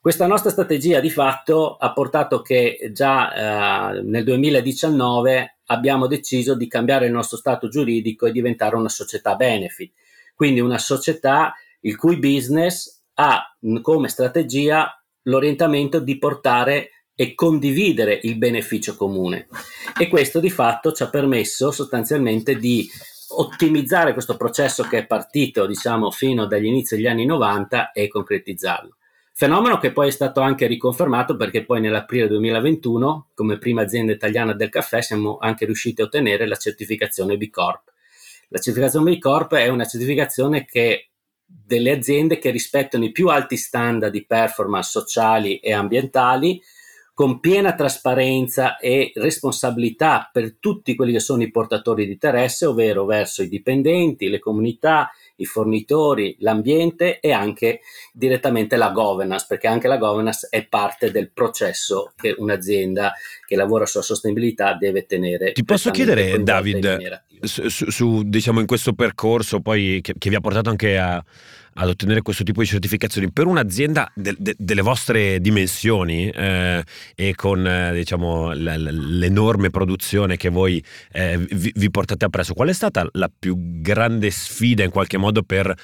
Questa 0.00 0.26
nostra 0.26 0.50
strategia 0.50 1.00
di 1.00 1.08
fatto 1.08 1.76
ha 1.76 1.92
portato 1.92 2.42
che 2.42 2.90
già 2.92 3.94
eh, 3.96 4.02
nel 4.02 4.24
2019 4.24 5.53
abbiamo 5.66 6.06
deciso 6.06 6.54
di 6.54 6.66
cambiare 6.66 7.06
il 7.06 7.12
nostro 7.12 7.36
stato 7.36 7.68
giuridico 7.68 8.26
e 8.26 8.32
diventare 8.32 8.76
una 8.76 8.88
società 8.88 9.34
benefit, 9.34 9.92
quindi 10.34 10.60
una 10.60 10.78
società 10.78 11.54
il 11.80 11.96
cui 11.96 12.18
business 12.18 13.02
ha 13.14 13.56
come 13.82 14.08
strategia 14.08 14.90
l'orientamento 15.22 16.00
di 16.00 16.18
portare 16.18 16.90
e 17.14 17.34
condividere 17.34 18.18
il 18.24 18.36
beneficio 18.36 18.96
comune 18.96 19.46
e 19.98 20.08
questo 20.08 20.40
di 20.40 20.50
fatto 20.50 20.92
ci 20.92 21.04
ha 21.04 21.08
permesso 21.08 21.70
sostanzialmente 21.70 22.56
di 22.56 22.88
ottimizzare 23.36 24.12
questo 24.12 24.36
processo 24.36 24.82
che 24.82 24.98
è 24.98 25.06
partito 25.06 25.66
diciamo 25.66 26.10
fino 26.10 26.46
dagli 26.46 26.66
inizi 26.66 26.96
degli 26.96 27.06
anni 27.06 27.24
90 27.24 27.92
e 27.92 28.08
concretizzarlo. 28.08 28.96
Fenomeno 29.36 29.78
che 29.78 29.90
poi 29.90 30.06
è 30.06 30.12
stato 30.12 30.40
anche 30.42 30.68
riconfermato 30.68 31.34
perché 31.34 31.64
poi 31.64 31.80
nell'aprile 31.80 32.28
2021, 32.28 33.30
come 33.34 33.58
prima 33.58 33.82
azienda 33.82 34.12
italiana 34.12 34.52
del 34.52 34.68
caffè, 34.68 35.02
siamo 35.02 35.38
anche 35.38 35.64
riusciti 35.64 36.00
a 36.00 36.04
ottenere 36.04 36.46
la 36.46 36.54
certificazione 36.54 37.36
B 37.36 37.50
Corp. 37.50 37.92
La 38.50 38.60
certificazione 38.60 39.10
B 39.10 39.18
Corp 39.18 39.54
è 39.54 39.66
una 39.66 39.86
certificazione 39.86 40.64
che 40.64 41.08
delle 41.44 41.90
aziende 41.90 42.38
che 42.38 42.50
rispettano 42.50 43.06
i 43.06 43.10
più 43.10 43.26
alti 43.26 43.56
standard 43.56 44.12
di 44.12 44.24
performance 44.24 44.90
sociali 44.90 45.58
e 45.58 45.72
ambientali 45.72 46.62
con 47.12 47.40
piena 47.40 47.74
trasparenza 47.74 48.76
e 48.78 49.10
responsabilità 49.16 50.30
per 50.32 50.58
tutti 50.60 50.94
quelli 50.94 51.12
che 51.12 51.20
sono 51.20 51.42
i 51.42 51.50
portatori 51.50 52.06
di 52.06 52.12
interesse, 52.12 52.66
ovvero 52.66 53.04
verso 53.04 53.42
i 53.42 53.48
dipendenti, 53.48 54.28
le 54.28 54.38
comunità, 54.38 55.10
i 55.36 55.44
fornitori, 55.44 56.36
l'ambiente 56.40 57.20
e 57.20 57.32
anche 57.32 57.80
direttamente 58.12 58.76
la 58.76 58.90
governance, 58.90 59.46
perché 59.48 59.66
anche 59.66 59.88
la 59.88 59.96
governance 59.96 60.46
è 60.50 60.66
parte 60.66 61.10
del 61.10 61.30
processo 61.32 62.12
che 62.16 62.34
un'azienda 62.36 63.12
che 63.46 63.56
lavora 63.56 63.86
sulla 63.86 64.04
sostenibilità 64.04 64.74
deve 64.74 65.06
tenere. 65.06 65.52
Ti 65.52 65.64
posso 65.64 65.90
chiedere, 65.90 66.42
David, 66.42 67.22
su, 67.40 67.68
su, 67.68 68.22
diciamo 68.24 68.60
in 68.60 68.66
questo 68.66 68.92
percorso 68.92 69.60
poi 69.60 70.00
che, 70.02 70.14
che 70.16 70.30
vi 70.30 70.36
ha 70.36 70.40
portato 70.40 70.70
anche 70.70 70.98
a 70.98 71.22
ad 71.74 71.88
ottenere 71.88 72.22
questo 72.22 72.44
tipo 72.44 72.60
di 72.60 72.66
certificazioni 72.66 73.30
per 73.30 73.46
un'azienda 73.46 74.10
de, 74.14 74.34
de, 74.38 74.54
delle 74.58 74.82
vostre 74.82 75.40
dimensioni 75.40 76.28
eh, 76.28 76.82
e 77.14 77.34
con 77.34 77.66
eh, 77.66 77.92
diciamo, 77.92 78.52
l- 78.52 79.18
l'enorme 79.18 79.70
produzione 79.70 80.36
che 80.36 80.48
voi 80.48 80.82
eh, 81.12 81.38
vi, 81.38 81.72
vi 81.74 81.90
portate 81.90 82.24
appresso, 82.24 82.54
qual 82.54 82.68
è 82.68 82.72
stata 82.72 83.06
la 83.12 83.30
più 83.36 83.56
grande 83.80 84.30
sfida 84.30 84.84
in 84.84 84.90
qualche 84.90 85.16
modo 85.16 85.42
per 85.42 85.74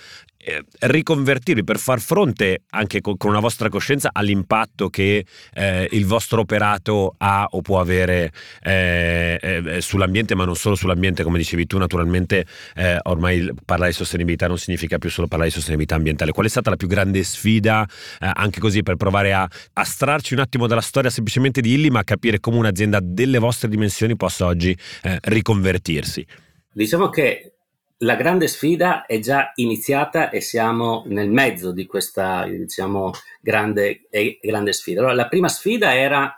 eh, 0.43 0.65
riconvertirvi 0.81 1.65
per 1.65 1.79
far 1.79 2.01
fronte 2.01 2.63
anche 2.71 3.01
con, 3.01 3.17
una 3.25 3.41
vostra 3.41 3.69
coscienza 3.69 4.09
all'impatto 4.13 4.89
che 4.89 5.25
eh, 5.53 5.89
il 5.91 6.07
vostro 6.07 6.41
operato 6.41 7.15
ha 7.19 7.47
o 7.51 7.61
può 7.61 7.79
avere 7.79 8.33
eh, 8.63 9.39
eh 9.43 9.81
sull'ambiente, 9.81 10.35
ma 10.35 10.45
non 10.45 10.57
solo 10.57 10.75
sull'ambiente, 10.75 11.23
come 11.23 11.39
dicevi 11.39 11.67
tu, 11.67 11.77
naturalmente 11.77 12.47
eh, 12.75 12.99
ormai 13.03 13.51
parlare 13.65 13.91
di 13.91 13.97
sostenibilità 13.97 14.47
non 14.47 14.59
significa 14.59 14.99
più 14.99 15.11
solo 15.11 15.27
parlare 15.27 15.51
di 15.51 15.55
sostenibilità 15.57 15.97
ambientale. 15.97 16.33
Qual 16.33 16.47
è 16.47 16.49
stata 16.49 16.71
la 16.71 16.77
più 16.77 16.89
grande 16.89 17.23
sfida, 17.23 17.87
eh, 18.19 18.31
anche 18.33 18.61
così 18.61 18.83
per 18.83 18.97
provare 18.97 19.35
a 19.35 19.49
astrarci 19.75 20.33
un 20.33 20.41
attimo 20.41 20.67
dalla 20.67 20.81
storia 20.81 21.11
semplicemente 21.11 21.61
di 21.61 21.75
Illy, 21.75 21.91
ma 21.91 22.03
capire 22.03 22.41
come 22.41 22.57
un'azienda 22.57 22.99
delle 23.03 23.39
vostre 23.39 23.69
dimensioni 23.69 24.17
possa 24.17 24.47
oggi 24.47 24.77
riconvertirsi? 25.03 26.27
Diciamo 26.73 27.09
che 27.11 27.60
la 28.03 28.15
grande 28.15 28.49
sfida 28.49 29.05
è 29.05 29.19
già 29.19 29.53
iniziata 29.57 30.31
e 30.31 30.41
siamo 30.41 31.03
nel 31.07 31.29
mezzo 31.29 31.71
di 31.73 31.85
questa 31.87 32.47
diciamo, 32.47 33.11
grande, 33.41 34.09
grande 34.41 34.73
sfida. 34.73 35.01
Allora, 35.01 35.15
la 35.15 35.29
prima 35.29 35.49
sfida 35.49 35.95
era 35.95 36.35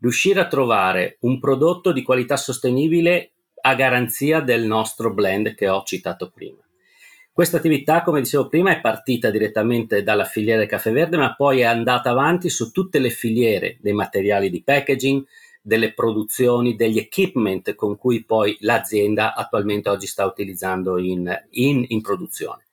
riuscire 0.00 0.40
a 0.40 0.46
trovare 0.46 1.16
un 1.20 1.38
prodotto 1.38 1.92
di 1.92 2.02
qualità 2.02 2.36
sostenibile 2.36 3.32
a 3.62 3.74
garanzia 3.74 4.40
del 4.40 4.64
nostro 4.66 5.12
blend 5.14 5.54
che 5.54 5.68
ho 5.68 5.82
citato 5.84 6.30
prima. 6.30 6.60
Questa 7.32 7.56
attività, 7.56 8.02
come 8.02 8.20
dicevo 8.20 8.48
prima, 8.48 8.70
è 8.70 8.80
partita 8.80 9.30
direttamente 9.30 10.02
dalla 10.02 10.24
filiera 10.24 10.58
del 10.58 10.68
caffè 10.68 10.92
verde, 10.92 11.16
ma 11.16 11.34
poi 11.34 11.60
è 11.60 11.64
andata 11.64 12.10
avanti 12.10 12.50
su 12.50 12.70
tutte 12.70 12.98
le 12.98 13.10
filiere 13.10 13.78
dei 13.80 13.92
materiali 13.94 14.50
di 14.50 14.62
packaging, 14.62 15.24
delle 15.66 15.92
produzioni, 15.92 16.76
degli 16.76 16.96
equipment 16.96 17.74
con 17.74 17.98
cui 17.98 18.22
poi 18.22 18.56
l'azienda 18.60 19.34
attualmente 19.34 19.88
oggi 19.88 20.06
sta 20.06 20.24
utilizzando 20.24 20.96
in, 20.96 21.28
in, 21.50 21.84
in 21.88 22.00
produzione. 22.02 22.66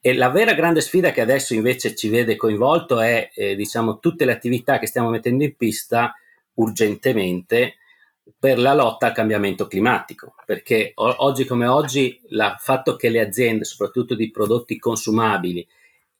E 0.00 0.14
la 0.14 0.30
vera 0.30 0.54
grande 0.54 0.80
sfida 0.80 1.12
che 1.12 1.20
adesso 1.20 1.52
invece 1.52 1.94
ci 1.94 2.08
vede 2.08 2.36
coinvolto 2.36 2.98
è 3.00 3.30
eh, 3.34 3.54
diciamo, 3.54 3.98
tutte 3.98 4.24
le 4.24 4.32
attività 4.32 4.78
che 4.78 4.86
stiamo 4.86 5.10
mettendo 5.10 5.44
in 5.44 5.54
pista 5.54 6.14
urgentemente 6.54 7.74
per 8.38 8.58
la 8.58 8.72
lotta 8.72 9.08
al 9.08 9.12
cambiamento 9.12 9.66
climatico, 9.66 10.34
perché 10.46 10.92
o- 10.94 11.16
oggi 11.18 11.44
come 11.44 11.66
oggi 11.66 12.18
il 12.26 12.54
fatto 12.58 12.96
che 12.96 13.10
le 13.10 13.20
aziende, 13.20 13.64
soprattutto 13.64 14.14
di 14.14 14.30
prodotti 14.30 14.78
consumabili, 14.78 15.66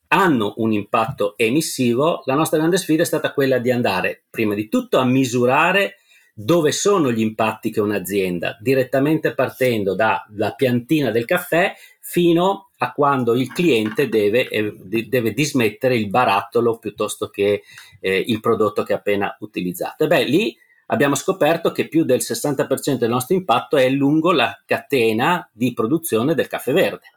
hanno 0.09 0.55
un 0.59 0.73
impatto 0.73 1.35
emissivo, 1.37 2.23
la 2.25 2.35
nostra 2.35 2.59
grande 2.59 2.77
sfida 2.77 3.03
è 3.03 3.07
stata 3.07 3.33
quella 3.33 3.59
di 3.59 3.71
andare 3.71 4.25
prima 4.31 4.55
di 4.55 4.69
tutto 4.69 4.99
a 4.99 5.05
misurare 5.05 5.97
dove 6.35 6.73
sono 6.73 7.13
gli 7.13 7.21
impatti 7.21 7.71
che 7.71 7.81
un'azienda, 7.81 8.59
direttamente 8.61 9.35
partendo 9.35 9.95
dalla 9.95 10.55
piantina 10.57 11.11
del 11.11 11.25
caffè 11.25 11.73
fino 12.01 12.71
a 12.79 12.93
quando 12.93 13.35
il 13.35 13.53
cliente 13.53 14.09
deve, 14.09 14.49
eh, 14.49 14.75
deve 15.09 15.33
dismettere 15.33 15.97
il 15.97 16.11
barattolo 16.11 16.79
piuttosto 16.79 17.29
che 17.29 17.63
eh, 18.01 18.25
il 18.27 18.41
prodotto 18.41 18.83
che 18.83 18.93
ha 18.93 18.97
appena 18.97 19.35
utilizzato. 19.41 20.05
E 20.05 20.07
beh, 20.09 20.25
lì 20.25 20.57
abbiamo 20.87 21.15
scoperto 21.15 21.71
che 21.71 21.89
più 21.89 22.05
del 22.05 22.21
60% 22.21 22.95
del 22.95 23.09
nostro 23.09 23.37
impatto 23.37 23.77
è 23.77 23.89
lungo 23.89 24.33
la 24.33 24.61
catena 24.67 25.49
di 25.53 25.73
produzione 25.73 26.35
del 26.35 26.49
caffè 26.49 26.73
verde 26.73 27.14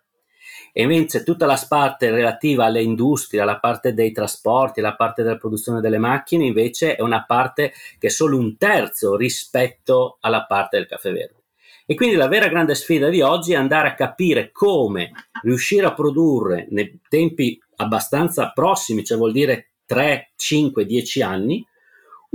e 0.79 0.83
invece 0.83 1.23
tutta 1.23 1.47
la 1.47 1.59
parte 1.67 2.11
relativa 2.11 2.65
alle 2.65 2.83
industrie, 2.83 3.43
la 3.43 3.57
parte 3.57 3.95
dei 3.95 4.11
trasporti, 4.11 4.79
la 4.79 4.95
parte 4.95 5.23
della 5.23 5.37
produzione 5.37 5.81
delle 5.81 5.97
macchine, 5.97 6.45
invece 6.45 6.95
è 6.95 7.01
una 7.01 7.25
parte 7.25 7.73
che 7.97 8.05
è 8.05 8.09
solo 8.11 8.37
un 8.37 8.57
terzo 8.57 9.15
rispetto 9.15 10.17
alla 10.19 10.45
parte 10.45 10.77
del 10.77 10.85
caffè 10.85 11.11
verde. 11.11 11.45
E 11.87 11.95
quindi 11.95 12.15
la 12.15 12.27
vera 12.27 12.47
grande 12.47 12.75
sfida 12.75 13.09
di 13.09 13.21
oggi 13.21 13.53
è 13.53 13.55
andare 13.55 13.87
a 13.87 13.95
capire 13.95 14.51
come 14.51 15.09
riuscire 15.41 15.87
a 15.87 15.95
produrre 15.95 16.67
nei 16.69 16.99
tempi 17.09 17.59
abbastanza 17.77 18.51
prossimi, 18.53 19.03
cioè 19.03 19.17
vuol 19.17 19.31
dire 19.31 19.71
3, 19.87 20.33
5, 20.35 20.85
10 20.85 21.21
anni, 21.23 21.67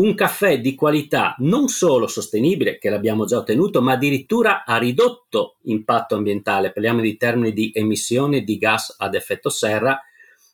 un 0.02 0.14
caffè 0.14 0.61
di 0.61 0.75
qualità 0.75 1.37
non 1.38 1.68
solo 1.68 2.09
sostenibile, 2.09 2.78
che 2.78 2.90
l'abbiamo 2.90 3.25
già 3.25 3.38
ottenuto, 3.38 3.80
ma 3.80 3.92
addirittura 3.92 4.64
a 4.64 4.76
ridotto 4.76 5.56
impatto 5.62 6.16
ambientale, 6.16 6.73
parliamo 6.73 7.00
di 7.00 7.16
termini 7.16 7.52
di 7.52 7.71
emissione 7.73 8.42
di 8.42 8.59
gas 8.59 8.94
ad 8.99 9.14
effetto 9.14 9.49
serra, 9.49 10.00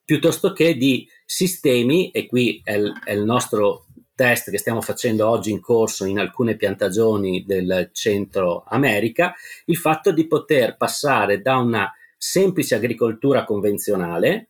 piuttosto 0.04 0.52
che 0.52 0.76
di 0.76 1.08
sistemi, 1.24 2.10
e 2.10 2.26
qui 2.26 2.60
è 2.62 2.74
il, 2.74 2.92
è 3.04 3.12
il 3.12 3.24
nostro 3.24 3.86
test 4.14 4.50
che 4.50 4.58
stiamo 4.58 4.82
facendo 4.82 5.28
oggi 5.28 5.50
in 5.50 5.60
corso 5.60 6.04
in 6.04 6.18
alcune 6.18 6.56
piantagioni 6.56 7.44
del 7.46 7.90
centro 7.92 8.64
America, 8.66 9.34
il 9.66 9.76
fatto 9.76 10.12
di 10.12 10.26
poter 10.26 10.76
passare 10.76 11.40
da 11.40 11.56
una 11.56 11.90
semplice 12.18 12.74
agricoltura 12.74 13.44
convenzionale 13.44 14.48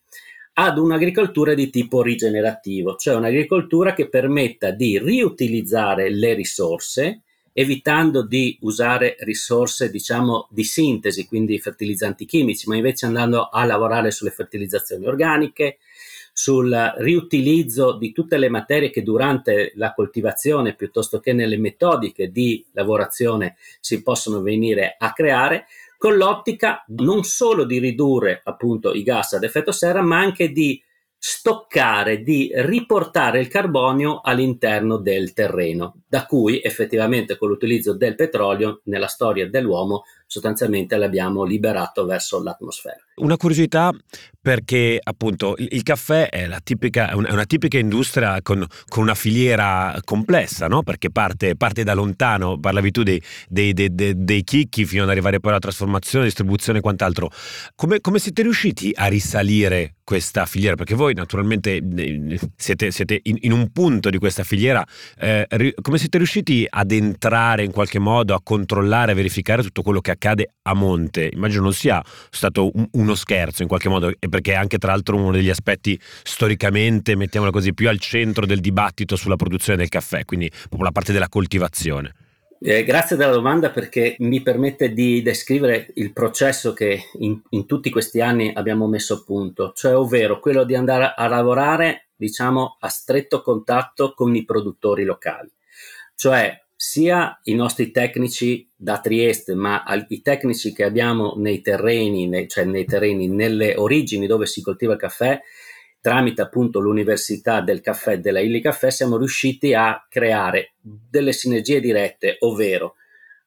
ad 0.61 0.77
un'agricoltura 0.77 1.55
di 1.55 1.71
tipo 1.71 2.03
rigenerativo, 2.03 2.97
cioè 2.97 3.15
un'agricoltura 3.15 3.95
che 3.95 4.09
permetta 4.09 4.73
di 4.73 4.99
riutilizzare 4.99 6.11
le 6.11 6.35
risorse, 6.35 7.21
evitando 7.53 8.27
di 8.27 8.59
usare 8.63 9.15
risorse, 9.21 9.89
diciamo, 9.89 10.49
di 10.51 10.65
sintesi, 10.65 11.29
quindi 11.29 11.61
fertilizzanti 11.61 12.25
chimici, 12.25 12.69
ma 12.69 12.75
invece 12.75 13.07
andando 13.07 13.49
a 13.49 13.65
lavorare 13.65 14.11
sulle 14.11 14.31
fertilizzazioni 14.31 15.07
organiche, 15.07 15.79
sul 16.33 16.93
riutilizzo 16.99 17.97
di 17.97 18.11
tutte 18.11 18.37
le 18.37 18.49
materie 18.49 18.91
che 18.91 19.05
durante 19.05 19.73
la 19.77 19.93
coltivazione 19.95 20.75
piuttosto 20.75 21.21
che 21.21 21.33
nelle 21.33 21.57
metodiche 21.57 22.33
di 22.33 22.65
lavorazione 22.73 23.57
si 23.81 24.03
possono 24.03 24.41
venire 24.41 24.97
a 24.99 25.13
creare, 25.13 25.67
con 25.99 26.17
l'ottica 26.17 26.85
non 26.89 27.25
solo 27.25 27.65
di 27.65 27.79
ridurre 27.79 28.41
appunto 28.45 28.95
i 28.95 29.03
gas 29.03 29.35
ad 29.35 29.43
effetto 29.43 29.73
serra, 29.73 30.01
ma 30.01 30.19
anche 30.19 30.51
di 30.53 30.81
stoccare, 31.19 32.23
di 32.23 32.51
riportare 32.55 33.41
il 33.41 33.49
carbonio 33.49 34.21
all'interno 34.23 34.99
del 34.99 35.33
terreno, 35.33 36.03
da 36.07 36.25
cui 36.27 36.63
effettivamente 36.63 37.37
con 37.37 37.49
l'utilizzo 37.49 37.95
del 37.95 38.15
petrolio 38.15 38.83
nella 38.85 39.09
storia 39.09 39.51
dell'uomo 39.51 40.05
sostanzialmente 40.29 40.97
l'abbiamo 40.99 41.43
liberato 41.43 42.05
verso 42.05 42.43
l'atmosfera. 42.43 42.99
Una 43.17 43.37
curiosità 43.37 43.91
perché 44.41 44.99
appunto 45.03 45.55
il, 45.59 45.83
caffè 45.83 46.29
è, 46.29 46.49
tipica, 46.63 47.11
è, 47.11 47.15
una, 47.15 47.45
tipica 47.45 47.79
industria 47.79 48.41
con, 48.43 48.65
con, 48.89 49.03
una 49.03 49.15
filiera 49.15 49.99
complessa, 50.05 50.69
no? 50.69 50.83
perché 50.83 51.11
parte, 51.11 51.57
parte, 51.57 51.83
da 51.83 51.95
lontano, 51.95 52.59
parlavi 52.59 52.91
tu 52.91 53.03
dei, 53.03 53.21
dei, 53.49 53.73
dei, 53.73 53.91
dei, 53.93 54.45
chicchi 54.45 54.85
fino 54.85 55.03
ad 55.03 55.11
arrivare 55.11 55.41
poi 55.41 55.51
alla 55.51 55.61
trasformazione, 55.61 56.27
distribuzione 56.27 56.79
e 56.79 56.83
quant'altro. 56.83 57.31
Come, 57.75 58.01
come 58.01 58.19
siete 58.19 58.43
riusciti 58.43 58.93
a 58.95 59.07
risalire 59.07 59.97
questa 60.05 60.47
filiera? 60.47 60.77
Perché 60.77 60.95
voi 60.95 61.15
naturalmente 61.15 61.83
siete, 62.57 62.91
siete 62.91 63.21
in, 63.25 63.37
in, 63.41 63.53
un 63.53 63.71
punto 63.73 64.09
di 64.09 64.19
questa 64.19 64.45
filiera, 64.45 64.87
eh, 65.19 65.75
come 65.83 65.99
siete 65.99 66.17
riusciti 66.17 66.65
ad 66.69 66.93
entrare 66.93 67.65
in 67.65 67.73
qualche 67.73 67.99
modo, 67.99 68.35
a 68.35 68.41
controllare, 68.43 69.13
a 69.13 69.15
verificare 69.15 69.63
tutto 69.63 69.83
quello 69.83 70.01
che 70.01 70.13
accade 70.13 70.18
a 70.63 70.75
monte? 70.75 71.31
Immagino 71.33 71.63
non 71.63 71.73
sia 71.73 72.03
stato 72.31 72.71
un, 72.75 72.87
uno 72.93 73.15
scherzo 73.15 73.63
in 73.63 73.69
qualche 73.69 73.89
modo, 73.89 74.13
perché 74.29 74.53
è 74.53 74.57
anche 74.57 74.79
tra 74.79 74.93
l'altro 74.93 75.17
uno 75.17 75.31
degli 75.31 75.51
aspetti 75.51 75.99
storicamente, 76.23 77.17
mettiamolo 77.17 77.53
così, 77.53 77.73
più 77.75 77.89
al 77.89 77.99
centro 77.99 78.47
del 78.47 78.61
dibattito 78.61 79.17
sulla 79.17 79.37
produzione 79.37 79.79
del 79.79 79.89
caffè, 79.89 80.25
quindi 80.25 80.51
proprio 80.51 80.85
la 80.85 80.93
parte 80.93 81.13
della 81.13 81.29
coltivazione. 81.29 82.15
Eh, 82.61 82.83
grazie 82.83 83.15
della 83.15 83.31
domanda 83.31 83.71
perché 83.71 84.17
mi 84.19 84.43
permette 84.43 84.93
di 84.93 85.23
descrivere 85.23 85.93
il 85.95 86.13
processo 86.13 86.73
che 86.73 87.05
in, 87.19 87.41
in, 87.51 87.67
tutti 87.67 87.89
questi 87.89 88.21
anni 88.21 88.51
abbiamo 88.53 88.89
messo 88.89 89.15
a 89.15 89.23
punto, 89.25 89.73
cioè 89.77 89.97
ovvero 89.97 90.41
quello 90.41 90.65
di 90.65 90.75
andare 90.75 91.13
a 91.15 91.29
lavorare, 91.29 92.09
diciamo, 92.17 92.79
a 92.81 92.89
stretto 92.89 93.43
contatto 93.43 94.13
con 94.13 94.35
i 94.35 94.45
produttori 94.45 95.05
locali, 95.05 95.49
cioè 96.17 96.53
sia 96.75 97.39
i 97.45 97.55
nostri 97.55 97.93
tecnici 97.93 98.68
da 98.81 99.01
Trieste, 99.01 99.57
ma 99.57 99.83
i 100.09 100.23
tecnici 100.23 100.73
che 100.73 100.85
abbiamo 100.85 101.35
nei 101.37 101.61
terreni, 101.61 102.29
nei, 102.29 102.47
cioè 102.47 102.63
nei 102.65 102.85
terreni, 102.85 103.27
nelle 103.27 103.75
origini 103.75 104.29
dove 104.29 104.47
si 104.47 104.63
coltiva 104.63 104.93
il 104.93 105.01
caffè, 105.01 105.41
tramite 106.01 106.43
appunto 106.43 106.79
l'Università 106.79 107.61
del 107.61 107.81
Caffè 107.81 108.21
della 108.21 108.39
Illy 108.39 108.61
Caffè 108.61 108.91
siamo 108.91 109.17
riusciti 109.17 109.75
a 109.75 110.07
creare 110.09 110.75
delle 110.81 111.33
sinergie 111.33 111.81
dirette, 111.81 112.37
ovvero 112.39 112.95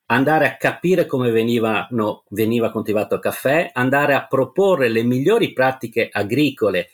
andare 0.08 0.48
a 0.48 0.58
capire 0.58 1.06
come 1.06 1.32
venivano, 1.32 2.26
veniva 2.32 2.70
coltivato 2.70 3.16
il 3.16 3.22
caffè, 3.22 3.70
andare 3.72 4.14
a 4.14 4.28
proporre 4.28 4.90
le 4.90 5.04
migliori 5.04 5.54
pratiche 5.54 6.10
agricole, 6.12 6.90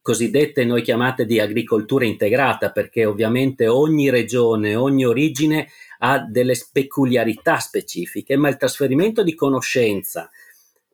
cosiddette 0.00 0.64
noi 0.64 0.82
chiamate 0.82 1.26
di 1.26 1.40
agricoltura 1.40 2.04
integrata, 2.04 2.70
perché 2.70 3.04
ovviamente 3.04 3.66
ogni 3.66 4.08
regione, 4.08 4.76
ogni 4.76 5.04
origine 5.04 5.66
ha 5.98 6.18
delle 6.20 6.54
peculiarità 6.72 7.58
specifiche, 7.58 8.36
ma 8.36 8.48
il 8.48 8.56
trasferimento 8.56 9.22
di 9.22 9.34
conoscenza, 9.34 10.30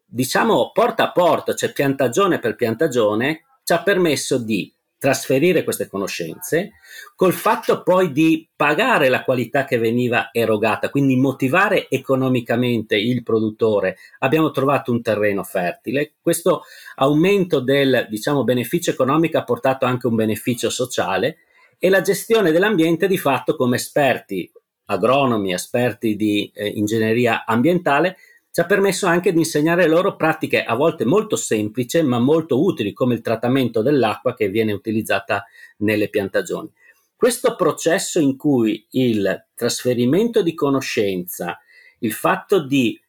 diciamo 0.04 0.70
porta 0.72 1.04
a 1.04 1.12
porta, 1.12 1.54
cioè 1.54 1.72
piantagione 1.72 2.38
per 2.38 2.54
piantagione, 2.54 3.44
ci 3.64 3.72
ha 3.72 3.82
permesso 3.82 4.38
di 4.38 4.72
trasferire 5.02 5.64
queste 5.64 5.88
conoscenze 5.88 6.74
col 7.16 7.32
fatto 7.32 7.82
poi 7.82 8.12
di 8.12 8.48
pagare 8.54 9.08
la 9.08 9.24
qualità 9.24 9.64
che 9.64 9.76
veniva 9.76 10.28
erogata, 10.30 10.90
quindi 10.90 11.16
motivare 11.16 11.88
economicamente 11.88 12.96
il 12.96 13.24
produttore. 13.24 13.96
Abbiamo 14.20 14.52
trovato 14.52 14.92
un 14.92 15.02
terreno 15.02 15.42
fertile. 15.42 16.12
Questo 16.20 16.62
aumento 16.96 17.58
del 17.58 18.06
diciamo, 18.08 18.44
beneficio 18.44 18.92
economico 18.92 19.38
ha 19.38 19.44
portato 19.44 19.86
anche 19.86 20.06
un 20.06 20.14
beneficio 20.14 20.70
sociale 20.70 21.38
e 21.80 21.88
la 21.88 22.00
gestione 22.00 22.52
dell'ambiente 22.52 23.08
di 23.08 23.18
fatto 23.18 23.56
come 23.56 23.76
esperti 23.76 24.48
agronomi, 24.86 25.52
esperti 25.52 26.16
di 26.16 26.50
eh, 26.54 26.66
ingegneria 26.68 27.44
ambientale 27.44 28.16
ci 28.52 28.60
ha 28.60 28.66
permesso 28.66 29.06
anche 29.06 29.32
di 29.32 29.38
insegnare 29.38 29.88
loro 29.88 30.14
pratiche 30.14 30.62
a 30.62 30.74
volte 30.74 31.06
molto 31.06 31.36
semplici 31.36 32.02
ma 32.02 32.18
molto 32.18 32.62
utili 32.62 32.92
come 32.92 33.14
il 33.14 33.22
trattamento 33.22 33.80
dell'acqua 33.80 34.34
che 34.34 34.50
viene 34.50 34.72
utilizzata 34.72 35.46
nelle 35.78 36.10
piantagioni. 36.10 36.70
Questo 37.16 37.56
processo 37.56 38.20
in 38.20 38.36
cui 38.36 38.86
il 38.90 39.46
trasferimento 39.54 40.42
di 40.42 40.52
conoscenza, 40.52 41.58
il 42.00 42.12
fatto 42.12 42.66
di 42.66 43.00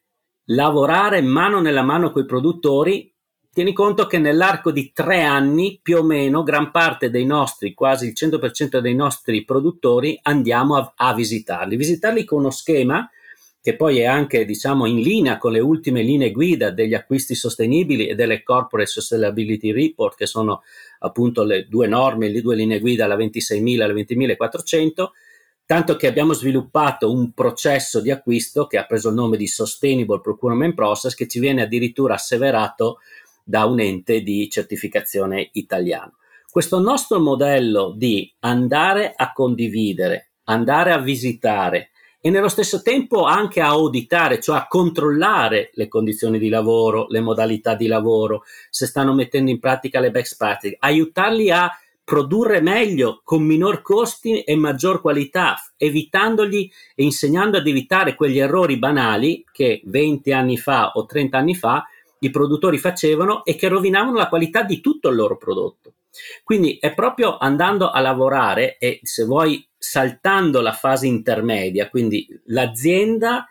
lavorare 0.46 1.20
mano 1.20 1.60
nella 1.60 1.82
mano 1.82 2.10
con 2.10 2.22
i 2.22 2.26
produttori, 2.26 3.13
tieni 3.54 3.72
conto 3.72 4.06
che 4.06 4.18
nell'arco 4.18 4.72
di 4.72 4.90
tre 4.92 5.22
anni 5.22 5.78
più 5.80 5.98
o 5.98 6.02
meno 6.02 6.42
gran 6.42 6.72
parte 6.72 7.08
dei 7.08 7.24
nostri, 7.24 7.72
quasi 7.72 8.08
il 8.08 8.14
100% 8.14 8.80
dei 8.80 8.96
nostri 8.96 9.44
produttori 9.44 10.18
andiamo 10.22 10.76
a, 10.76 10.92
a 10.96 11.14
visitarli, 11.14 11.76
visitarli 11.76 12.24
con 12.24 12.40
uno 12.40 12.50
schema 12.50 13.08
che 13.62 13.76
poi 13.76 14.00
è 14.00 14.04
anche 14.04 14.44
diciamo, 14.44 14.84
in 14.84 15.00
linea 15.00 15.38
con 15.38 15.52
le 15.52 15.60
ultime 15.60 16.02
linee 16.02 16.32
guida 16.32 16.70
degli 16.70 16.92
acquisti 16.92 17.34
sostenibili 17.34 18.08
e 18.08 18.14
delle 18.14 18.42
Corporate 18.42 18.90
Sustainability 18.90 19.72
Report, 19.72 20.18
che 20.18 20.26
sono 20.26 20.62
appunto 20.98 21.44
le 21.44 21.66
due 21.66 21.86
norme, 21.86 22.28
le 22.28 22.42
due 22.42 22.56
linee 22.56 22.80
guida, 22.80 23.06
la 23.06 23.16
26.000 23.16 23.72
e 23.72 23.76
la 23.76 23.94
20.400, 23.94 25.06
tanto 25.64 25.96
che 25.96 26.06
abbiamo 26.06 26.34
sviluppato 26.34 27.10
un 27.10 27.32
processo 27.32 28.00
di 28.00 28.10
acquisto 28.10 28.66
che 28.66 28.76
ha 28.76 28.84
preso 28.84 29.08
il 29.08 29.14
nome 29.14 29.38
di 29.38 29.46
Sustainable 29.46 30.20
Procurement 30.20 30.74
Process, 30.74 31.14
che 31.14 31.26
ci 31.26 31.38
viene 31.38 31.62
addirittura 31.62 32.14
asseverato 32.14 32.98
da 33.44 33.66
un 33.66 33.78
ente 33.78 34.22
di 34.22 34.48
certificazione 34.50 35.50
italiano. 35.52 36.16
Questo 36.50 36.80
nostro 36.80 37.20
modello 37.20 37.92
di 37.96 38.32
andare 38.40 39.12
a 39.14 39.32
condividere, 39.32 40.30
andare 40.44 40.92
a 40.92 40.98
visitare, 40.98 41.90
e 42.26 42.30
nello 42.30 42.48
stesso 42.48 42.80
tempo 42.80 43.24
anche 43.24 43.60
a 43.60 43.66
auditare, 43.66 44.40
cioè 44.40 44.56
a 44.56 44.66
controllare 44.66 45.68
le 45.74 45.88
condizioni 45.88 46.38
di 46.38 46.48
lavoro, 46.48 47.06
le 47.10 47.20
modalità 47.20 47.74
di 47.74 47.86
lavoro, 47.86 48.44
se 48.70 48.86
stanno 48.86 49.12
mettendo 49.12 49.50
in 49.50 49.58
pratica 49.58 50.00
le 50.00 50.10
best 50.10 50.38
practice, 50.38 50.74
aiutarli 50.78 51.50
a 51.50 51.70
produrre 52.02 52.62
meglio 52.62 53.20
con 53.24 53.42
minor 53.42 53.82
costi 53.82 54.40
e 54.40 54.56
maggior 54.56 55.02
qualità, 55.02 55.56
evitandogli 55.76 56.70
e 56.94 57.02
insegnando 57.02 57.58
ad 57.58 57.66
evitare 57.66 58.14
quegli 58.14 58.38
errori 58.38 58.78
banali 58.78 59.44
che 59.52 59.82
20 59.84 60.32
anni 60.32 60.56
fa 60.56 60.92
o 60.92 61.04
30 61.04 61.36
anni 61.36 61.54
fa 61.54 61.84
i 62.26 62.30
produttori 62.30 62.78
facevano 62.78 63.44
e 63.44 63.56
che 63.56 63.68
rovinavano 63.68 64.16
la 64.16 64.28
qualità 64.28 64.62
di 64.62 64.80
tutto 64.80 65.08
il 65.08 65.16
loro 65.16 65.36
prodotto. 65.36 65.94
Quindi 66.42 66.78
è 66.78 66.94
proprio 66.94 67.38
andando 67.38 67.90
a 67.90 68.00
lavorare 68.00 68.78
e 68.78 69.00
se 69.02 69.24
vuoi 69.24 69.66
saltando 69.76 70.60
la 70.60 70.72
fase 70.72 71.06
intermedia, 71.06 71.88
quindi 71.88 72.26
l'azienda 72.46 73.46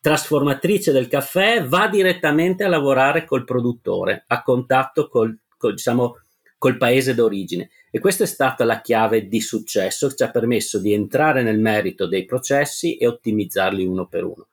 trasformatrice 0.00 0.92
del 0.92 1.08
caffè 1.08 1.64
va 1.64 1.88
direttamente 1.88 2.64
a 2.64 2.68
lavorare 2.68 3.24
col 3.24 3.44
produttore, 3.44 4.24
a 4.26 4.42
contatto 4.42 5.08
col, 5.08 5.36
col, 5.56 5.74
diciamo, 5.74 6.16
col 6.56 6.76
paese 6.76 7.14
d'origine. 7.14 7.70
E 7.90 8.00
questa 8.00 8.24
è 8.24 8.26
stata 8.26 8.64
la 8.64 8.80
chiave 8.80 9.28
di 9.28 9.40
successo 9.40 10.08
che 10.08 10.16
ci 10.16 10.22
ha 10.22 10.30
permesso 10.30 10.78
di 10.78 10.92
entrare 10.92 11.42
nel 11.42 11.58
merito 11.58 12.06
dei 12.06 12.24
processi 12.24 12.96
e 12.96 13.06
ottimizzarli 13.06 13.84
uno 13.84 14.06
per 14.06 14.24
uno. 14.24 14.46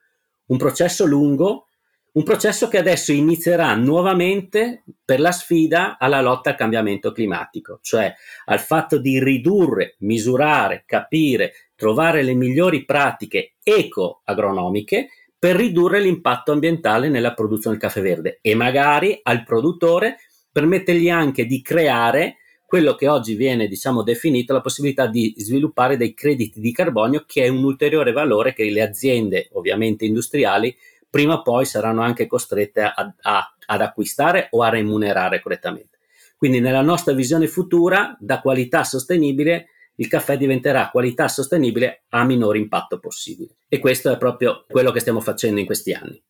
un 0.47 0.57
processo 0.57 1.05
lungo, 1.05 1.67
un 2.15 2.23
processo 2.23 2.69
che 2.69 2.77
adesso 2.77 3.11
inizierà 3.11 3.75
nuovamente 3.75 4.83
per 5.03 5.19
la 5.19 5.31
sfida 5.31 5.97
alla 5.97 6.21
lotta 6.21 6.51
al 6.51 6.55
cambiamento 6.55 7.11
climatico, 7.11 7.79
cioè 7.81 8.13
al 8.45 8.59
fatto 8.59 8.97
di 8.97 9.21
ridurre, 9.21 9.95
misurare, 9.99 10.83
capire, 10.85 11.71
trovare 11.75 12.23
le 12.23 12.33
migliori 12.33 12.85
pratiche 12.85 13.55
eco-agronomiche 13.61 15.09
per 15.37 15.57
ridurre 15.57 15.99
l'impatto 15.99 16.53
ambientale 16.53 17.09
nella 17.09 17.33
produzione 17.33 17.75
del 17.75 17.85
caffè 17.85 18.01
verde 18.01 18.39
e 18.41 18.55
magari 18.55 19.19
al 19.21 19.43
produttore 19.43 20.17
permettergli 20.49 21.09
anche 21.09 21.45
di 21.45 21.61
creare 21.61 22.37
quello 22.65 22.95
che 22.95 23.07
oggi 23.07 23.35
viene 23.35 23.67
diciamo, 23.67 24.03
definito 24.03 24.53
la 24.53 24.61
possibilità 24.61 25.07
di 25.07 25.33
sviluppare 25.37 25.97
dei 25.97 26.13
crediti 26.13 26.59
di 26.59 26.71
carbonio, 26.71 27.23
che 27.27 27.43
è 27.43 27.47
un 27.47 27.63
ulteriore 27.63 28.11
valore 28.11 28.53
che 28.53 28.69
le 28.69 28.81
aziende, 28.81 29.49
ovviamente 29.53 30.05
industriali, 30.05 30.75
prima 31.15 31.35
o 31.35 31.41
poi 31.43 31.63
saranno 31.63 32.01
anche 32.01 32.27
costrette 32.27 32.81
a, 32.81 33.15
a, 33.21 33.55
ad 33.67 33.79
acquistare 33.79 34.49
o 34.51 34.63
a 34.63 34.67
remunerare 34.67 35.39
correttamente. 35.39 35.99
Quindi 36.35 36.59
nella 36.59 36.81
nostra 36.81 37.13
visione 37.13 37.47
futura, 37.47 38.17
da 38.19 38.41
qualità 38.41 38.83
sostenibile, 38.83 39.67
il 39.95 40.09
caffè 40.09 40.35
diventerà 40.35 40.89
qualità 40.89 41.29
sostenibile 41.29 42.03
a 42.09 42.25
minore 42.25 42.57
impatto 42.57 42.99
possibile. 42.99 43.55
E 43.69 43.79
questo 43.79 44.11
è 44.11 44.17
proprio 44.17 44.65
quello 44.67 44.91
che 44.91 44.99
stiamo 44.99 45.21
facendo 45.21 45.61
in 45.61 45.65
questi 45.65 45.93
anni. 45.93 46.21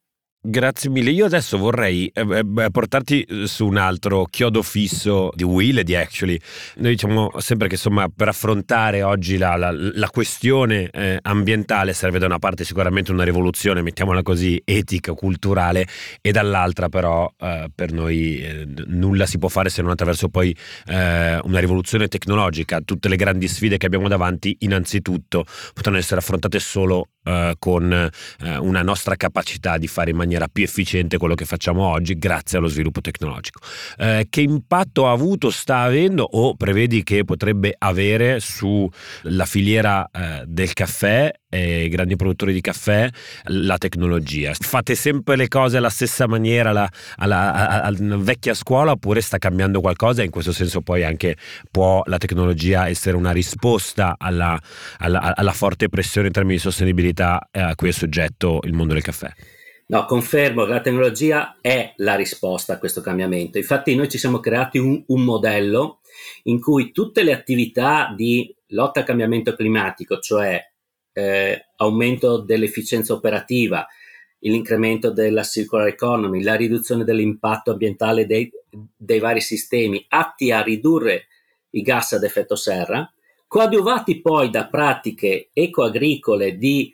Grazie 0.47 0.91
mille. 0.91 1.09
Io 1.09 1.25
adesso 1.25 1.57
vorrei 1.57 2.05
eh, 2.13 2.21
eh 2.21 2.69
portarti 2.69 3.23
eh, 3.23 3.47
su 3.47 3.65
un 3.65 3.77
altro 3.77 4.25
chiodo 4.25 4.61
fisso 4.61 5.31
di 5.33 5.43
Will 5.43 5.79
e 5.79 5.83
di 5.83 5.95
Actually. 5.95 6.39
Noi 6.75 6.91
diciamo 6.91 7.31
sempre 7.37 7.67
che 7.67 7.73
insomma 7.73 8.07
per 8.15 8.27
affrontare 8.27 9.01
oggi 9.01 9.37
la, 9.37 9.55
la, 9.55 9.71
la 9.71 10.09
questione 10.11 10.91
eh, 10.91 11.17
ambientale 11.19 11.93
serve 11.93 12.19
da 12.19 12.27
una 12.27 12.37
parte 12.37 12.63
sicuramente 12.63 13.11
una 13.11 13.23
rivoluzione, 13.23 13.81
mettiamola 13.81 14.21
così, 14.21 14.61
etica, 14.63 15.13
culturale 15.13 15.87
e 16.21 16.31
dall'altra 16.31 16.89
però 16.89 17.27
eh, 17.39 17.71
per 17.73 17.91
noi 17.91 18.37
eh, 18.37 18.67
nulla 18.85 19.25
si 19.25 19.39
può 19.39 19.49
fare 19.49 19.69
se 19.69 19.81
non 19.81 19.89
attraverso 19.89 20.29
poi 20.29 20.55
una 20.85 21.59
rivoluzione 21.59 22.07
tecnologica. 22.07 22.81
Tutte 22.81 23.09
le 23.09 23.15
grandi 23.15 23.47
sfide 23.47 23.77
che 23.77 23.87
abbiamo 23.87 24.07
davanti 24.07 24.57
innanzitutto 24.59 25.45
potranno 25.73 25.97
essere 25.97 26.19
affrontate 26.19 26.59
solo 26.59 27.07
con 27.57 28.09
una 28.59 28.81
nostra 28.83 29.15
capacità 29.15 29.77
di 29.77 29.87
fare 29.87 30.11
in 30.11 30.15
maniera 30.15 30.35
maniera 30.35 30.47
più 30.47 30.63
efficiente 30.63 31.17
quello 31.17 31.35
che 31.35 31.45
facciamo 31.45 31.83
oggi 31.83 32.17
grazie 32.17 32.57
allo 32.57 32.67
sviluppo 32.67 33.01
tecnologico. 33.01 33.59
Eh, 33.97 34.27
che 34.29 34.41
impatto 34.41 35.07
ha 35.07 35.11
avuto, 35.11 35.49
sta 35.49 35.81
avendo 35.81 36.23
o 36.23 36.55
prevedi 36.55 37.03
che 37.03 37.23
potrebbe 37.23 37.75
avere 37.77 38.39
sulla 38.39 39.45
filiera 39.45 40.09
eh, 40.11 40.43
del 40.45 40.73
caffè 40.73 41.31
e 41.55 41.85
i 41.85 41.89
grandi 41.89 42.15
produttori 42.15 42.51
di 42.51 42.61
caffè 42.61 43.09
la 43.45 43.77
tecnologia? 43.77 44.53
Fate 44.53 44.95
sempre 44.95 45.35
le 45.35 45.47
cose 45.47 45.77
alla 45.77 45.89
stessa 45.89 46.27
maniera, 46.27 46.69
alla, 46.69 46.89
alla, 47.17 47.81
alla 47.83 48.17
vecchia 48.17 48.53
scuola 48.53 48.91
oppure 48.91 49.21
sta 49.21 49.37
cambiando 49.37 49.79
qualcosa 49.79 50.23
in 50.23 50.31
questo 50.31 50.51
senso 50.51 50.81
poi 50.81 51.03
anche 51.03 51.37
può 51.71 52.01
la 52.05 52.17
tecnologia 52.17 52.87
essere 52.87 53.15
una 53.15 53.31
risposta 53.31 54.15
alla, 54.17 54.59
alla 54.97 55.51
forte 55.53 55.87
pressione 55.87 56.27
in 56.27 56.33
termini 56.33 56.55
di 56.55 56.61
sostenibilità 56.61 57.47
eh, 57.51 57.61
a 57.61 57.75
cui 57.75 57.89
è 57.89 57.91
soggetto 57.91 58.59
il 58.63 58.73
mondo 58.73 58.93
del 58.93 59.03
caffè? 59.03 59.31
No, 59.87 60.05
confermo 60.05 60.65
che 60.65 60.71
la 60.71 60.81
tecnologia 60.81 61.57
è 61.61 61.93
la 61.97 62.15
risposta 62.15 62.73
a 62.73 62.79
questo 62.79 63.01
cambiamento. 63.01 63.59
Infatti 63.59 63.93
noi 63.93 64.09
ci 64.09 64.17
siamo 64.17 64.39
creati 64.39 64.79
un, 64.79 65.03
un 65.07 65.21
modello 65.23 65.99
in 66.43 66.59
cui 66.59 66.91
tutte 66.91 67.23
le 67.23 67.33
attività 67.33 68.11
di 68.15 68.53
lotta 68.69 69.01
al 69.01 69.05
cambiamento 69.05 69.53
climatico, 69.53 70.19
cioè 70.19 70.59
eh, 71.17 71.67
aumento 71.77 72.39
dell'efficienza 72.39 73.13
operativa, 73.13 73.87
l'incremento 74.39 75.11
della 75.11 75.43
circular 75.43 75.87
economy, 75.87 76.43
la 76.43 76.55
riduzione 76.55 77.05
dell'impatto 77.05 77.71
ambientale 77.71 78.25
dei, 78.25 78.51
dei 78.95 79.19
vari 79.19 79.39
sistemi 79.39 80.05
atti 80.09 80.51
a 80.51 80.61
ridurre 80.61 81.27
i 81.71 81.81
gas 81.81 82.11
ad 82.13 82.23
effetto 82.23 82.55
serra, 82.55 83.09
coadiuvati 83.47 84.19
poi 84.19 84.49
da 84.49 84.67
pratiche 84.67 85.49
ecoagricole 85.53 86.57
di 86.57 86.93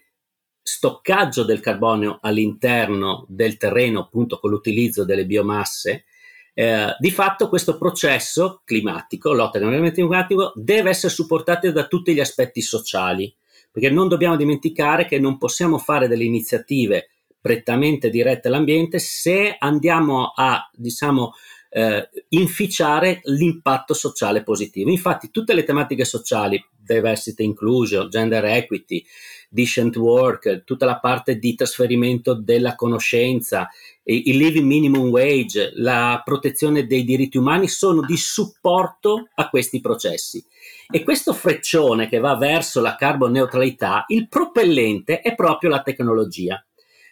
stoccaggio 0.62 1.44
del 1.44 1.60
carbonio 1.60 2.20
all'interno 2.22 3.26
del 3.28 3.58
terreno, 3.58 4.02
appunto 4.02 4.38
con 4.40 4.52
l'utilizzo 4.52 5.04
delle 5.04 5.26
biomasse, 5.26 6.06
eh, 6.54 6.96
di 7.00 7.10
fatto 7.10 7.50
questo 7.50 7.76
processo 7.78 8.62
climatico, 8.64 9.34
lotta 9.34 9.58
al 9.58 9.64
cambiamento 9.64 9.96
climatico, 9.96 10.52
deve 10.56 10.92
essere 10.92 11.12
supportato 11.12 11.72
da 11.72 11.88
tutti 11.88 12.14
gli 12.14 12.20
aspetti 12.20 12.62
sociali, 12.62 13.34
perché 13.72 13.90
non 13.90 14.08
dobbiamo 14.08 14.36
dimenticare 14.36 15.06
che 15.06 15.20
non 15.20 15.38
possiamo 15.38 15.78
fare 15.78 16.08
delle 16.08 16.24
iniziative 16.26 17.10
prettamente 17.40 18.10
dirette 18.10 18.50
all'ambiente. 18.50 19.00
Se 19.00 19.56
andiamo 19.58 20.34
a, 20.36 20.70
diciamo, 20.74 21.34
eh, 21.74 22.10
inficiare 22.30 23.22
l'impatto 23.24 23.94
sociale 23.94 24.44
positivo. 24.44 24.90
Infatti 24.90 25.32
tutte 25.32 25.54
le 25.54 25.64
tematiche 25.64 26.04
sociali, 26.04 26.64
diversity 26.78 27.46
inclusion, 27.46 28.10
gender 28.10 28.44
equity, 28.44 29.04
decent 29.50 29.96
work, 29.96 30.64
tutta 30.66 30.86
la 30.86 31.00
parte 31.00 31.38
di 31.38 31.56
trasferimento 31.56 32.34
della 32.34 32.76
conoscenza, 32.76 33.70
il 34.04 34.36
living 34.36 34.66
minimum 34.66 35.10
wage, 35.10 35.72
la 35.76 36.22
protezione 36.26 36.86
dei 36.86 37.04
diritti 37.04 37.38
umani 37.38 37.68
sono 37.68 38.02
di 38.02 38.18
supporto 38.18 39.30
a 39.36 39.50
questi 39.50 39.80
processi. 39.80 40.44
E 40.90 41.04
questo 41.04 41.32
freccione 41.34 42.10
che 42.10 42.20
va 42.20 42.36
verso 42.36 42.82
la 42.82 42.96
carboneutralità, 42.96 44.04
il 44.08 44.28
propellente 44.28 45.22
è 45.22 45.36
proprio 45.36 45.70
la 45.70 45.82
tecnologia. 45.82 46.64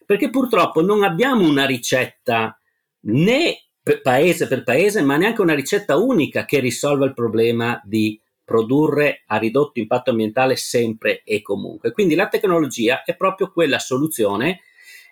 Perché 0.05 0.29
purtroppo 0.29 0.81
non 0.81 1.03
abbiamo 1.03 1.47
una 1.47 1.65
ricetta 1.65 2.59
né 3.01 3.68
paese 4.01 4.47
per 4.47 4.63
paese, 4.63 5.01
ma 5.01 5.17
neanche 5.17 5.41
una 5.41 5.55
ricetta 5.55 5.97
unica 5.97 6.45
che 6.45 6.59
risolva 6.59 7.05
il 7.05 7.13
problema 7.13 7.81
di 7.83 8.19
produrre 8.43 9.23
a 9.27 9.37
ridotto 9.37 9.79
impatto 9.79 10.09
ambientale 10.09 10.55
sempre 10.55 11.21
e 11.23 11.41
comunque. 11.41 11.91
Quindi 11.91 12.15
la 12.15 12.27
tecnologia 12.27 13.03
è 13.03 13.15
proprio 13.15 13.51
quella 13.51 13.77
soluzione, 13.77 14.61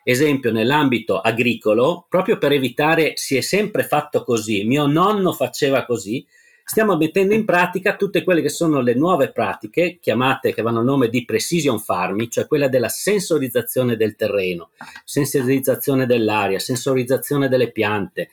esempio 0.04 0.52
nell'ambito 0.52 1.20
agricolo, 1.20 2.08
proprio 2.10 2.38
per 2.38 2.52
evitare 2.52 3.12
si 3.16 3.36
è 3.36 3.42
sempre 3.42 3.84
fatto 3.84 4.24
così, 4.24 4.64
mio 4.64 4.88
nonno 4.88 5.34
faceva 5.34 5.86
così, 5.86 6.26
stiamo 6.70 6.98
mettendo 6.98 7.34
in 7.34 7.46
pratica 7.46 7.96
tutte 7.96 8.26
quelle 8.26 8.42
che 8.42 8.50
sono 8.50 8.82
le 8.82 8.94
nuove 8.94 9.32
pratiche, 9.32 10.00
chiamate 10.02 10.54
che 10.54 10.62
vanno 10.62 10.80
al 10.80 10.86
nome 10.86 11.08
di 11.08 11.24
precision 11.24 11.80
farming, 11.80 12.30
cioè 12.30 12.46
quella 12.46 12.68
della 12.68 12.90
sensorizzazione 12.90 13.96
del 13.96 14.18
terreno, 14.18 14.72
sensorizzazione 15.06 16.06
dell'aria, 16.06 16.60
sensorizzazione 16.60 17.48
delle 17.48 17.72
piante, 17.72 18.28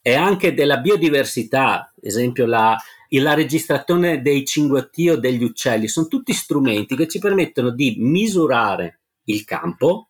e 0.00 0.14
anche 0.14 0.54
della 0.54 0.78
biodiversità, 0.78 1.92
esempio 2.00 2.46
la, 2.46 2.74
la 3.10 3.34
registrazione 3.34 4.22
dei 4.22 4.46
cinguetti 4.46 5.20
degli 5.20 5.44
uccelli, 5.44 5.86
sono 5.86 6.08
tutti 6.08 6.32
strumenti 6.32 6.96
che 6.96 7.06
ci 7.06 7.18
permettono 7.18 7.68
di 7.68 7.96
misurare 7.98 9.00
il 9.24 9.44
campo, 9.44 10.08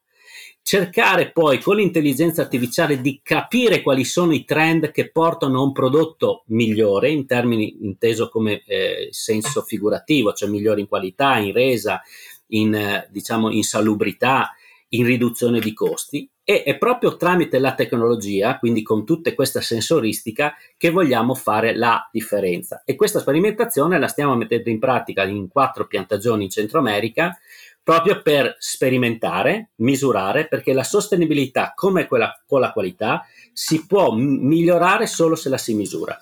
cercare 0.65 1.31
poi 1.31 1.61
con 1.61 1.77
l'intelligenza 1.77 2.41
artificiale 2.41 3.03
di 3.03 3.21
capire 3.23 3.83
quali 3.83 4.03
sono 4.03 4.33
i 4.33 4.47
trend 4.47 4.91
che 4.93 5.11
portano 5.11 5.61
a 5.61 5.63
un 5.63 5.73
prodotto 5.73 6.45
migliore, 6.47 7.11
in 7.11 7.27
termini 7.27 7.85
inteso 7.85 8.31
come 8.31 8.63
eh, 8.67 9.09
senso 9.11 9.61
figurativo, 9.61 10.33
cioè 10.33 10.49
migliore 10.49 10.81
in 10.81 10.89
qualità, 10.89 11.37
in 11.37 11.53
resa, 11.53 12.01
in, 12.49 12.75
eh, 12.75 13.07
diciamo, 13.11 13.51
in 13.51 13.63
salubrità, 13.63 14.55
in 14.89 15.05
riduzione 15.05 15.61
di 15.61 15.75
costi 15.75 16.27
e 16.43 16.63
è 16.63 16.79
proprio 16.79 17.17
tramite 17.17 17.59
la 17.59 17.75
tecnologia, 17.75 18.59
quindi 18.59 18.83
con 18.83 19.05
tutta 19.05 19.35
questa 19.35 19.61
sensoristica, 19.61 20.55
che 20.79 20.89
vogliamo 20.89 21.35
fare 21.35 21.77
la 21.77 22.09
differenza. 22.11 22.83
E 22.87 22.95
questa 22.95 23.19
sperimentazione 23.19 23.99
la 23.99 24.09
stiamo 24.09 24.35
mettendo 24.35 24.71
in 24.71 24.79
pratica 24.79 25.25
in 25.25 25.49
quattro 25.49 25.87
piantagioni 25.87 26.45
in 26.45 26.51
Centro 26.51 26.79
America, 26.79 27.39
proprio 27.85 28.23
per 28.23 28.57
sperimentare, 28.59 29.71
misurare, 29.77 30.49
perché 30.49 30.73
la 30.73 30.83
sostenibilità, 30.83 31.73
come 31.77 32.07
quella 32.07 32.35
con 32.47 32.61
la 32.61 32.73
qualità, 32.73 33.27
si 33.53 33.87
può 33.87 34.13
migliorare 34.13 35.07
solo 35.07 35.37
se 35.37 35.51
la 35.51 35.59
si 35.59 35.75
misura. 35.75 36.19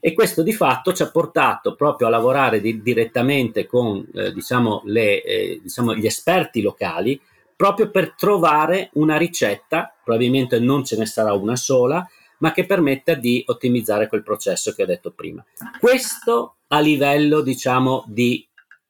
E 0.00 0.12
questo 0.14 0.42
di 0.42 0.52
fatto 0.52 0.92
ci 0.92 1.02
ha 1.02 1.10
portato 1.10 1.74
proprio 1.76 2.06
a 2.06 2.10
lavorare 2.10 2.60
di, 2.60 2.82
direttamente 2.82 3.66
con 3.66 4.06
eh, 4.14 4.32
diciamo, 4.32 4.82
le, 4.86 5.22
eh, 5.22 5.60
diciamo, 5.62 5.94
gli 5.94 6.06
esperti 6.06 6.62
locali 6.62 7.20
proprio 7.56 7.90
per 7.90 8.14
trovare 8.14 8.90
una 8.94 9.16
ricetta, 9.16 9.94
probabilmente 10.02 10.58
non 10.58 10.84
ce 10.84 10.96
ne 10.96 11.06
sarà 11.06 11.32
una 11.32 11.56
sola, 11.56 12.06
ma 12.38 12.52
che 12.52 12.66
permetta 12.66 13.14
di 13.14 13.42
ottimizzare 13.46 14.08
quel 14.08 14.22
processo 14.22 14.72
che 14.72 14.82
ho 14.82 14.86
detto 14.86 15.12
prima. 15.12 15.44
Questo 15.78 16.56
a 16.68 16.80
livello, 16.80 17.40
diciamo, 17.40 18.04
di 18.06 18.46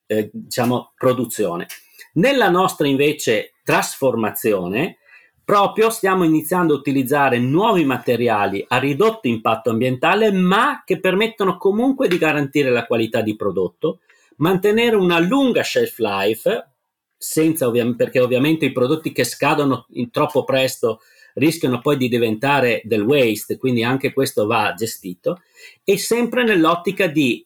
eh, 0.06 0.30
diciamo, 0.32 0.92
produzione. 0.96 1.66
Nella 2.14 2.48
nostra 2.48 2.86
invece 2.86 3.54
trasformazione, 3.64 4.98
proprio 5.44 5.90
stiamo 5.90 6.24
iniziando 6.24 6.74
a 6.74 6.78
utilizzare 6.78 7.38
nuovi 7.38 7.84
materiali 7.84 8.64
a 8.68 8.78
ridotto 8.78 9.26
impatto 9.28 9.70
ambientale, 9.70 10.30
ma 10.32 10.82
che 10.84 11.00
permettono 11.00 11.56
comunque 11.56 12.08
di 12.08 12.16
garantire 12.18 12.70
la 12.70 12.86
qualità 12.86 13.20
di 13.20 13.34
prodotto, 13.34 14.00
mantenere 14.36 14.96
una 14.96 15.18
lunga 15.18 15.62
shelf 15.62 15.98
life, 15.98 16.68
senza 17.16 17.66
ovvi- 17.66 17.94
perché 17.96 18.20
ovviamente 18.20 18.66
i 18.66 18.72
prodotti 18.72 19.12
che 19.12 19.24
scadono 19.24 19.86
troppo 20.10 20.44
presto 20.44 21.00
rischiano 21.34 21.80
poi 21.80 21.96
di 21.96 22.08
diventare 22.08 22.80
del 22.84 23.02
waste, 23.02 23.56
quindi 23.56 23.82
anche 23.82 24.12
questo 24.12 24.46
va 24.46 24.72
gestito, 24.74 25.40
e 25.82 25.98
sempre 25.98 26.44
nell'ottica 26.44 27.06
di 27.08 27.44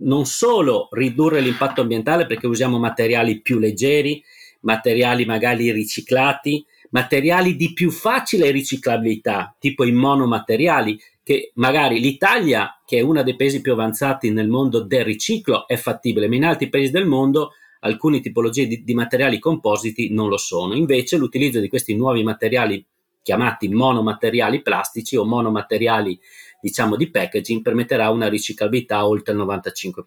non 0.00 0.26
solo 0.26 0.88
ridurre 0.92 1.40
l'impatto 1.40 1.80
ambientale 1.80 2.26
perché 2.26 2.46
usiamo 2.46 2.78
materiali 2.78 3.40
più 3.40 3.58
leggeri, 3.58 4.22
materiali 4.60 5.24
magari 5.24 5.70
riciclati, 5.72 6.64
materiali 6.90 7.56
di 7.56 7.72
più 7.72 7.90
facile 7.90 8.50
riciclabilità, 8.50 9.54
tipo 9.58 9.84
i 9.84 9.92
monomateriali, 9.92 11.00
che 11.22 11.52
magari 11.54 12.00
l'Italia, 12.00 12.80
che 12.84 12.98
è 12.98 13.00
uno 13.02 13.22
dei 13.22 13.36
paesi 13.36 13.60
più 13.60 13.72
avanzati 13.72 14.30
nel 14.30 14.48
mondo 14.48 14.80
del 14.80 15.04
riciclo, 15.04 15.66
è 15.66 15.76
fattibile, 15.76 16.28
ma 16.28 16.34
in 16.34 16.44
altri 16.44 16.68
paesi 16.68 16.90
del 16.90 17.06
mondo 17.06 17.52
alcune 17.80 18.20
tipologie 18.20 18.66
di, 18.66 18.82
di 18.82 18.94
materiali 18.94 19.38
compositi 19.38 20.12
non 20.12 20.28
lo 20.28 20.36
sono. 20.36 20.74
Invece 20.74 21.16
l'utilizzo 21.16 21.60
di 21.60 21.68
questi 21.68 21.94
nuovi 21.94 22.22
materiali 22.22 22.84
chiamati 23.22 23.68
monomateriali 23.68 24.62
plastici 24.62 25.16
o 25.16 25.24
monomateriali 25.24 26.18
diciamo 26.60 26.96
di 26.96 27.10
packaging 27.10 27.62
permetterà 27.62 28.10
una 28.10 28.28
riciclabilità 28.28 29.06
oltre 29.06 29.32
il 29.32 29.40
95%. 29.40 30.02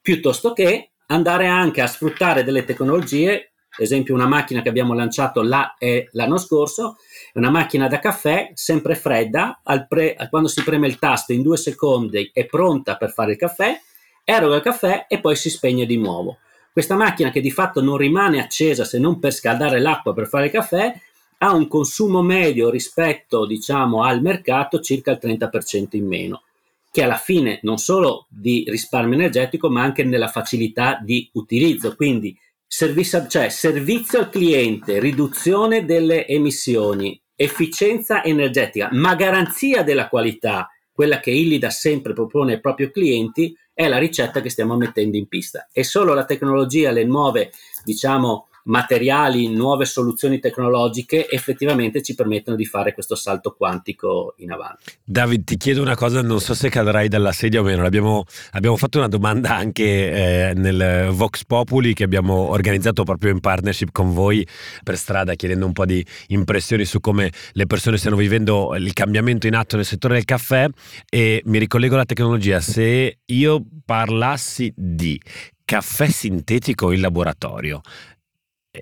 Piuttosto 0.00 0.52
che 0.52 0.90
andare 1.06 1.46
anche 1.46 1.80
a 1.80 1.86
sfruttare 1.86 2.44
delle 2.44 2.64
tecnologie, 2.64 3.52
ad 3.74 3.84
esempio 3.84 4.14
una 4.14 4.26
macchina 4.26 4.62
che 4.62 4.68
abbiamo 4.68 4.94
lanciato 4.94 5.42
là, 5.42 5.74
l'anno 6.12 6.38
scorso, 6.38 6.96
è 7.32 7.38
una 7.38 7.50
macchina 7.50 7.88
da 7.88 7.98
caffè 7.98 8.50
sempre 8.54 8.94
fredda, 8.94 9.60
pre, 9.88 10.16
quando 10.28 10.48
si 10.48 10.62
preme 10.62 10.86
il 10.86 10.98
tasto 10.98 11.32
in 11.32 11.42
due 11.42 11.56
secondi 11.56 12.30
è 12.32 12.46
pronta 12.46 12.96
per 12.96 13.12
fare 13.12 13.32
il 13.32 13.38
caffè, 13.38 13.80
eroga 14.24 14.56
il 14.56 14.62
caffè 14.62 15.06
e 15.08 15.20
poi 15.20 15.36
si 15.36 15.50
spegne 15.50 15.86
di 15.86 15.96
nuovo. 15.96 16.38
Questa 16.72 16.96
macchina 16.96 17.30
che 17.30 17.40
di 17.40 17.50
fatto 17.50 17.82
non 17.82 17.96
rimane 17.96 18.40
accesa 18.40 18.84
se 18.84 18.98
non 18.98 19.18
per 19.18 19.32
scaldare 19.32 19.78
l'acqua 19.78 20.14
per 20.14 20.26
fare 20.26 20.46
il 20.46 20.50
caffè, 20.50 20.94
ha 21.42 21.52
un 21.52 21.66
consumo 21.66 22.22
medio 22.22 22.70
rispetto 22.70 23.44
diciamo, 23.46 24.04
al 24.04 24.22
mercato 24.22 24.78
circa 24.78 25.10
il 25.10 25.18
30% 25.20 25.96
in 25.96 26.06
meno, 26.06 26.42
che 26.90 27.02
alla 27.02 27.16
fine 27.16 27.58
non 27.62 27.78
solo 27.78 28.26
di 28.28 28.64
risparmio 28.68 29.14
energetico 29.14 29.68
ma 29.68 29.82
anche 29.82 30.04
nella 30.04 30.28
facilità 30.28 31.00
di 31.02 31.28
utilizzo. 31.32 31.96
Quindi 31.96 32.38
servizio, 32.64 33.26
cioè, 33.26 33.48
servizio 33.48 34.20
al 34.20 34.30
cliente, 34.30 35.00
riduzione 35.00 35.84
delle 35.84 36.28
emissioni, 36.28 37.20
efficienza 37.34 38.22
energetica, 38.22 38.88
ma 38.92 39.16
garanzia 39.16 39.82
della 39.82 40.08
qualità, 40.08 40.68
quella 40.92 41.18
che 41.18 41.32
Illy 41.32 41.58
da 41.58 41.70
sempre 41.70 42.12
propone 42.12 42.52
ai 42.52 42.60
propri 42.60 42.92
clienti, 42.92 43.56
è 43.74 43.88
la 43.88 43.98
ricetta 43.98 44.40
che 44.40 44.50
stiamo 44.50 44.76
mettendo 44.76 45.16
in 45.16 45.26
pista. 45.26 45.68
E 45.72 45.82
solo 45.82 46.14
la 46.14 46.24
tecnologia, 46.24 46.92
le 46.92 47.04
nuove, 47.04 47.50
diciamo, 47.82 48.46
materiali, 48.64 49.48
nuove 49.48 49.84
soluzioni 49.84 50.38
tecnologiche 50.38 51.28
effettivamente 51.28 52.02
ci 52.02 52.14
permettono 52.14 52.56
di 52.56 52.64
fare 52.64 52.92
questo 52.92 53.14
salto 53.14 53.54
quantico 53.56 54.34
in 54.38 54.52
avanti. 54.52 54.92
David, 55.04 55.44
ti 55.44 55.56
chiedo 55.56 55.82
una 55.82 55.96
cosa, 55.96 56.22
non 56.22 56.40
so 56.40 56.54
se 56.54 56.68
cadrai 56.68 57.08
dalla 57.08 57.32
sedia 57.32 57.60
o 57.60 57.62
meno, 57.62 57.84
abbiamo, 57.84 58.24
abbiamo 58.52 58.76
fatto 58.76 58.98
una 58.98 59.08
domanda 59.08 59.56
anche 59.56 60.50
eh, 60.50 60.52
nel 60.54 61.10
Vox 61.12 61.44
Populi 61.44 61.94
che 61.94 62.04
abbiamo 62.04 62.50
organizzato 62.50 63.04
proprio 63.04 63.32
in 63.32 63.40
partnership 63.40 63.90
con 63.92 64.12
voi 64.12 64.46
per 64.82 64.96
strada 64.96 65.34
chiedendo 65.34 65.66
un 65.66 65.72
po' 65.72 65.86
di 65.86 66.04
impressioni 66.28 66.84
su 66.84 67.00
come 67.00 67.32
le 67.52 67.66
persone 67.66 67.96
stiano 67.96 68.16
vivendo 68.16 68.74
il 68.76 68.92
cambiamento 68.92 69.46
in 69.46 69.54
atto 69.54 69.76
nel 69.76 69.84
settore 69.84 70.14
del 70.14 70.24
caffè. 70.24 70.68
E 71.08 71.42
mi 71.46 71.58
ricollego 71.58 71.94
alla 71.94 72.04
tecnologia, 72.04 72.60
se 72.60 73.18
io 73.24 73.64
parlassi 73.84 74.72
di 74.76 75.20
caffè 75.64 76.06
sintetico 76.08 76.92
in 76.92 77.00
laboratorio, 77.00 77.80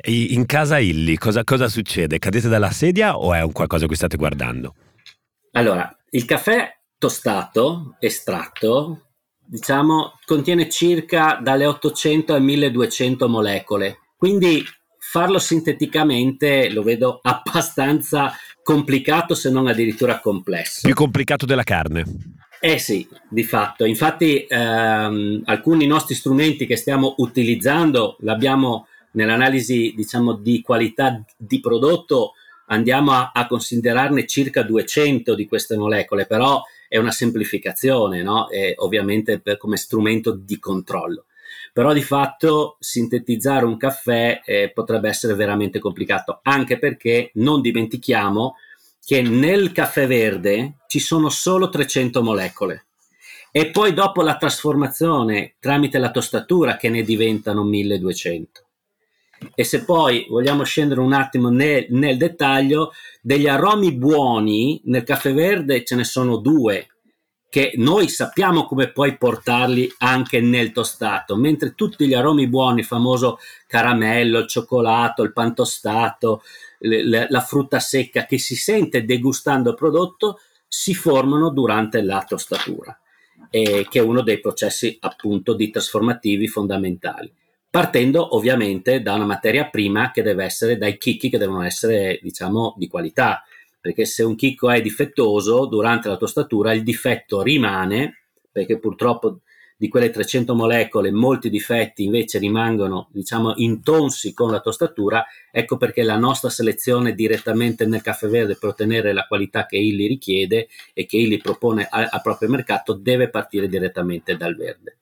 in 0.04 0.46
casa 0.46 0.78
Illy 0.78 1.16
cosa, 1.16 1.42
cosa, 1.42 1.68
succede? 1.68 2.18
Cadete 2.18 2.48
dalla 2.48 2.70
sedia 2.70 3.16
o 3.16 3.34
è 3.34 3.42
un 3.42 3.52
qualcosa 3.52 3.86
che 3.86 3.96
state 3.96 4.16
guardando? 4.16 4.74
Allora, 5.52 5.92
il 6.10 6.24
caffè 6.24 6.72
tostato, 6.96 7.96
estratto, 7.98 9.08
diciamo, 9.44 10.18
contiene 10.24 10.68
circa 10.68 11.40
dalle 11.42 11.66
800 11.66 12.34
alle 12.34 12.44
1200 12.44 13.28
molecole. 13.28 13.98
Quindi 14.16 14.64
farlo 14.98 15.38
sinteticamente 15.38 16.70
lo 16.70 16.82
vedo 16.82 17.18
abbastanza 17.24 18.32
complicato, 18.62 19.34
se 19.34 19.50
non 19.50 19.66
addirittura 19.66 20.20
complesso. 20.20 20.80
Più 20.82 20.94
complicato 20.94 21.46
della 21.46 21.64
carne. 21.64 22.04
Eh 22.60 22.78
sì, 22.78 23.08
di 23.28 23.42
fatto. 23.42 23.84
Infatti 23.84 24.44
ehm, 24.46 25.42
alcuni 25.46 25.86
nostri 25.86 26.14
strumenti 26.14 26.66
che 26.66 26.76
stiamo 26.76 27.14
utilizzando 27.16 28.18
l'abbiamo 28.20 28.86
nell'analisi 29.12 29.92
diciamo, 29.94 30.34
di 30.34 30.60
qualità 30.60 31.22
di 31.36 31.60
prodotto 31.60 32.34
andiamo 32.66 33.12
a, 33.12 33.32
a, 33.34 33.46
considerarne 33.46 34.26
circa 34.26 34.62
200 34.62 35.34
di 35.34 35.46
queste 35.46 35.76
molecole, 35.76 36.26
però 36.26 36.62
è 36.88 36.98
una 36.98 37.10
semplificazione, 37.10 38.22
no? 38.22 38.46
ovviamente 38.76 39.40
per, 39.40 39.56
come 39.56 39.76
strumento 39.76 40.32
di 40.32 40.58
controllo. 40.58 41.26
Però 41.72 41.92
di 41.92 42.02
fatto 42.02 42.76
sintetizzare 42.80 43.64
un 43.64 43.76
caffè 43.76 44.40
eh, 44.44 44.70
potrebbe 44.72 45.08
essere 45.08 45.34
veramente 45.34 45.78
complicato, 45.78 46.40
anche 46.42 46.78
perché 46.78 47.30
non 47.34 47.60
dimentichiamo 47.60 48.56
che 49.04 49.22
nel 49.22 49.72
caffè 49.72 50.06
verde 50.06 50.78
ci 50.86 51.00
sono 51.00 51.28
solo 51.28 51.68
300 51.68 52.22
molecole 52.22 52.86
e 53.52 53.70
poi 53.70 53.92
dopo 53.92 54.22
la 54.22 54.36
trasformazione 54.36 55.54
tramite 55.58 55.98
la 55.98 56.12
tostatura 56.12 56.76
che 56.76 56.88
ne 56.88 57.02
diventano 57.02 57.64
1200. 57.64 58.62
E 59.54 59.64
se 59.64 59.84
poi 59.84 60.26
vogliamo 60.28 60.64
scendere 60.64 61.00
un 61.00 61.12
attimo 61.12 61.48
nel, 61.48 61.86
nel 61.90 62.16
dettaglio, 62.16 62.92
degli 63.22 63.46
aromi 63.46 63.92
buoni 63.92 64.80
nel 64.84 65.04
caffè 65.04 65.32
verde 65.32 65.84
ce 65.84 65.94
ne 65.94 66.04
sono 66.04 66.36
due, 66.36 66.88
che 67.48 67.72
noi 67.76 68.08
sappiamo 68.08 68.64
come 68.64 68.92
poi 68.92 69.16
portarli 69.16 69.92
anche 69.98 70.40
nel 70.40 70.72
tostato, 70.72 71.36
mentre 71.36 71.74
tutti 71.74 72.06
gli 72.06 72.14
aromi 72.14 72.48
buoni, 72.48 72.80
il 72.80 72.86
famoso 72.86 73.38
caramello, 73.66 74.38
il 74.38 74.48
cioccolato, 74.48 75.22
il 75.22 75.32
pan 75.32 75.54
tostato, 75.54 76.42
le, 76.78 77.04
le, 77.04 77.26
la 77.28 77.40
frutta 77.40 77.80
secca 77.80 78.24
che 78.24 78.38
si 78.38 78.54
sente 78.54 79.04
degustando 79.04 79.70
il 79.70 79.76
prodotto, 79.76 80.38
si 80.68 80.94
formano 80.94 81.50
durante 81.50 82.02
la 82.02 82.24
tostatura, 82.26 82.96
eh, 83.50 83.86
che 83.90 83.98
è 83.98 84.02
uno 84.02 84.22
dei 84.22 84.38
processi 84.38 84.96
appunto 85.00 85.54
di 85.54 85.70
trasformativi 85.70 86.46
fondamentali 86.46 87.32
partendo 87.70 88.34
ovviamente 88.34 89.00
da 89.00 89.14
una 89.14 89.24
materia 89.24 89.68
prima 89.68 90.10
che 90.10 90.22
deve 90.22 90.44
essere 90.44 90.76
dai 90.76 90.98
chicchi 90.98 91.30
che 91.30 91.38
devono 91.38 91.62
essere 91.62 92.18
diciamo 92.20 92.74
di 92.76 92.88
qualità. 92.88 93.44
Perché 93.80 94.04
se 94.04 94.24
un 94.24 94.34
chicco 94.34 94.70
è 94.70 94.82
difettoso 94.82 95.64
durante 95.66 96.08
la 96.08 96.16
tostatura 96.16 96.72
il 96.72 96.82
difetto 96.82 97.40
rimane 97.42 98.24
perché 98.52 98.78
purtroppo 98.78 99.40
di 99.76 99.88
quelle 99.88 100.10
300 100.10 100.54
molecole 100.54 101.10
molti 101.10 101.48
difetti 101.48 102.04
invece 102.04 102.38
rimangono 102.38 103.08
diciamo 103.12 103.54
intonsi 103.56 104.34
con 104.34 104.50
la 104.50 104.60
tostatura 104.60 105.24
ecco 105.50 105.78
perché 105.78 106.02
la 106.02 106.18
nostra 106.18 106.50
selezione 106.50 107.14
direttamente 107.14 107.86
nel 107.86 108.02
caffè 108.02 108.28
verde 108.28 108.56
per 108.56 108.70
ottenere 108.70 109.14
la 109.14 109.24
qualità 109.26 109.64
che 109.64 109.78
Illy 109.78 110.06
richiede 110.06 110.68
e 110.92 111.06
che 111.06 111.16
Illy 111.16 111.38
propone 111.38 111.88
al 111.88 112.20
proprio 112.22 112.50
mercato 112.50 112.92
deve 112.92 113.30
partire 113.30 113.68
direttamente 113.68 114.36
dal 114.36 114.54
verde 114.54 114.98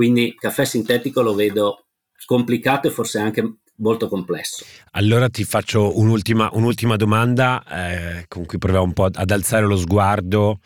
quindi 0.00 0.34
caffè 0.34 0.64
sintetico 0.64 1.20
lo 1.20 1.34
vedo 1.34 1.88
complicato 2.24 2.88
e 2.88 2.90
forse 2.90 3.18
anche 3.18 3.58
molto 3.80 4.08
complesso. 4.08 4.64
Allora 4.92 5.28
ti 5.28 5.44
faccio 5.44 5.98
un'ultima, 5.98 6.48
un'ultima 6.54 6.96
domanda 6.96 7.62
eh, 7.68 8.24
con 8.26 8.46
cui 8.46 8.56
proviamo 8.56 8.86
un 8.86 8.94
po' 8.94 9.10
ad 9.12 9.30
alzare 9.30 9.66
lo 9.66 9.76
sguardo 9.76 10.60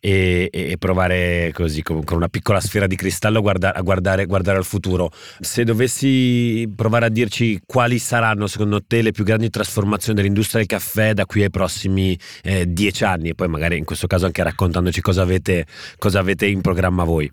e, 0.00 0.48
e 0.52 0.76
provare 0.78 1.50
così 1.52 1.82
con, 1.82 2.02
una 2.10 2.28
piccola 2.28 2.60
sfera 2.60 2.86
di 2.86 2.96
cristallo 2.96 3.40
guarda, 3.40 3.74
a 3.74 3.80
guardare, 3.80 4.26
guardare, 4.26 4.58
al 4.58 4.64
futuro. 4.64 5.10
Se 5.40 5.64
dovessi 5.64 6.70
provare 6.74 7.06
a 7.06 7.08
dirci 7.08 7.60
quali 7.66 7.98
saranno 7.98 8.46
secondo 8.46 8.82
te 8.84 9.02
le 9.02 9.12
più 9.12 9.24
grandi 9.24 9.50
trasformazioni 9.50 10.18
dell'industria 10.18 10.60
del 10.60 10.68
caffè 10.68 11.14
da 11.14 11.26
qui 11.26 11.42
ai 11.42 11.50
prossimi 11.50 12.18
eh, 12.42 12.70
dieci 12.70 13.04
anni 13.04 13.30
e 13.30 13.34
poi 13.34 13.48
magari 13.48 13.76
in 13.76 13.84
questo 13.84 14.06
caso 14.06 14.26
anche 14.26 14.42
raccontandoci 14.42 15.00
cosa 15.00 15.22
avete, 15.22 15.66
cosa 15.98 16.20
avete 16.20 16.46
in 16.46 16.60
programma 16.60 17.04
voi. 17.04 17.30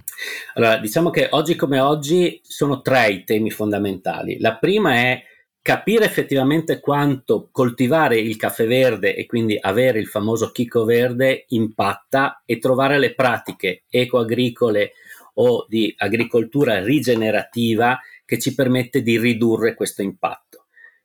Allora, 0.56 0.78
diciamo 0.78 1.10
che 1.10 1.28
oggi 1.32 1.56
come 1.56 1.80
oggi 1.80 2.40
sono 2.44 2.82
tre 2.82 3.10
i 3.10 3.24
temi 3.24 3.50
fondamentali. 3.50 4.40
La 4.40 4.56
prima 4.56 4.94
è 4.94 5.22
capire 5.66 6.06
effettivamente 6.06 6.80
quanto 6.80 7.50
coltivare 7.52 8.20
il 8.20 8.38
caffè 8.38 8.68
verde 8.68 9.16
e 9.16 9.26
quindi 9.26 9.58
avere 9.60 9.98
il 9.98 10.06
famoso 10.06 10.52
chicco 10.52 10.86
verde 10.86 11.46
impatta 11.48 12.44
e 12.46 12.60
trovare 12.60 13.00
le 13.00 13.16
pratiche 13.16 13.82
ecoagricole 13.90 14.92
o 15.34 15.66
di 15.68 15.92
agricoltura 15.98 16.84
rigenerativa 16.84 18.00
che 18.26 18.38
ci 18.38 18.54
permette 18.54 19.02
di 19.02 19.18
ridurre 19.18 19.74
questo 19.74 20.04
impatto. 20.04 20.55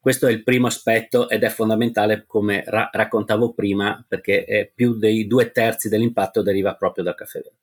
Questo 0.01 0.27
è 0.27 0.31
il 0.33 0.43
primo 0.43 0.67
aspetto 0.67 1.29
ed 1.29 1.43
è 1.43 1.51
fondamentale, 1.51 2.25
come 2.27 2.65
ra- 2.67 2.89
raccontavo 2.91 3.53
prima, 3.53 4.03
perché 4.09 4.73
più 4.75 4.97
dei 4.97 5.27
due 5.27 5.53
terzi 5.53 5.91
dell'impatto 5.91 6.43
deriva 6.43 6.75
proprio 6.75 7.05
dal 7.05 7.15
caffè 7.15 7.41
verde. 7.41 7.59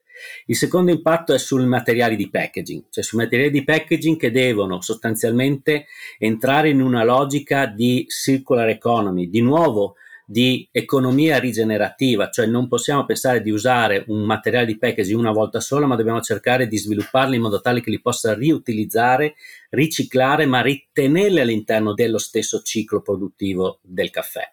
Il 0.46 0.56
secondo 0.56 0.92
impatto 0.92 1.34
è 1.34 1.38
sui 1.38 1.66
materiali 1.66 2.16
di 2.16 2.30
packaging, 2.30 2.86
cioè 2.90 3.04
sui 3.04 3.20
materiali 3.20 3.52
di 3.52 3.64
packaging 3.64 4.18
che 4.18 4.32
devono 4.32 4.82
sostanzialmente 4.82 5.86
entrare 6.18 6.70
in 6.70 6.82
una 6.82 7.04
logica 7.04 7.66
di 7.66 8.06
circular 8.08 8.70
economy, 8.70 9.30
di 9.30 9.42
nuovo 9.42 9.96
di 10.30 10.68
economia 10.74 11.40
rigenerativa, 11.40 12.30
cioè 12.30 12.48
non 12.48 12.68
possiamo 12.68 13.06
pensare 13.06 13.42
di 13.42 13.50
usare 13.50 14.04
un 14.08 14.26
materiale 14.26 14.66
di 14.66 14.78
packaging 14.78 15.18
una 15.18 15.32
volta 15.32 15.62
sola, 15.62 15.86
ma 15.86 15.96
dobbiamo 15.96 16.20
cercare 16.20 16.68
di 16.68 16.78
svilupparli 16.78 17.38
in 17.38 17.44
modo 17.44 17.62
tale 17.62 17.80
che 17.80 17.90
li 17.90 18.02
possa 18.02 18.34
riutilizzare, 18.34 19.36
riciclare, 19.70 20.46
ma 20.46 20.62
ritenerli 20.62 21.40
all'interno 21.40 21.94
dello 21.94 22.18
stesso 22.18 22.62
ciclo 22.62 23.02
produttivo 23.02 23.80
del 23.82 24.10
caffè. 24.10 24.44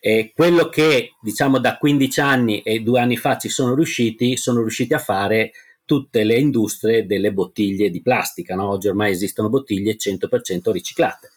E 0.00 0.32
quello 0.34 0.70
che 0.70 1.10
diciamo 1.20 1.58
da 1.58 1.76
15 1.76 2.20
anni 2.20 2.62
e 2.62 2.80
due 2.80 2.98
anni 2.98 3.18
fa 3.18 3.36
ci 3.36 3.50
sono 3.50 3.74
riusciti, 3.74 4.38
sono 4.38 4.60
riusciti 4.60 4.94
a 4.94 4.98
fare 4.98 5.52
tutte 5.84 6.24
le 6.24 6.38
industrie 6.38 7.04
delle 7.04 7.34
bottiglie 7.34 7.90
di 7.90 8.00
plastica. 8.00 8.54
No? 8.54 8.70
Oggi 8.70 8.88
ormai 8.88 9.10
esistono 9.10 9.50
bottiglie 9.50 9.96
100% 9.96 10.70
riciclate. 10.70 11.31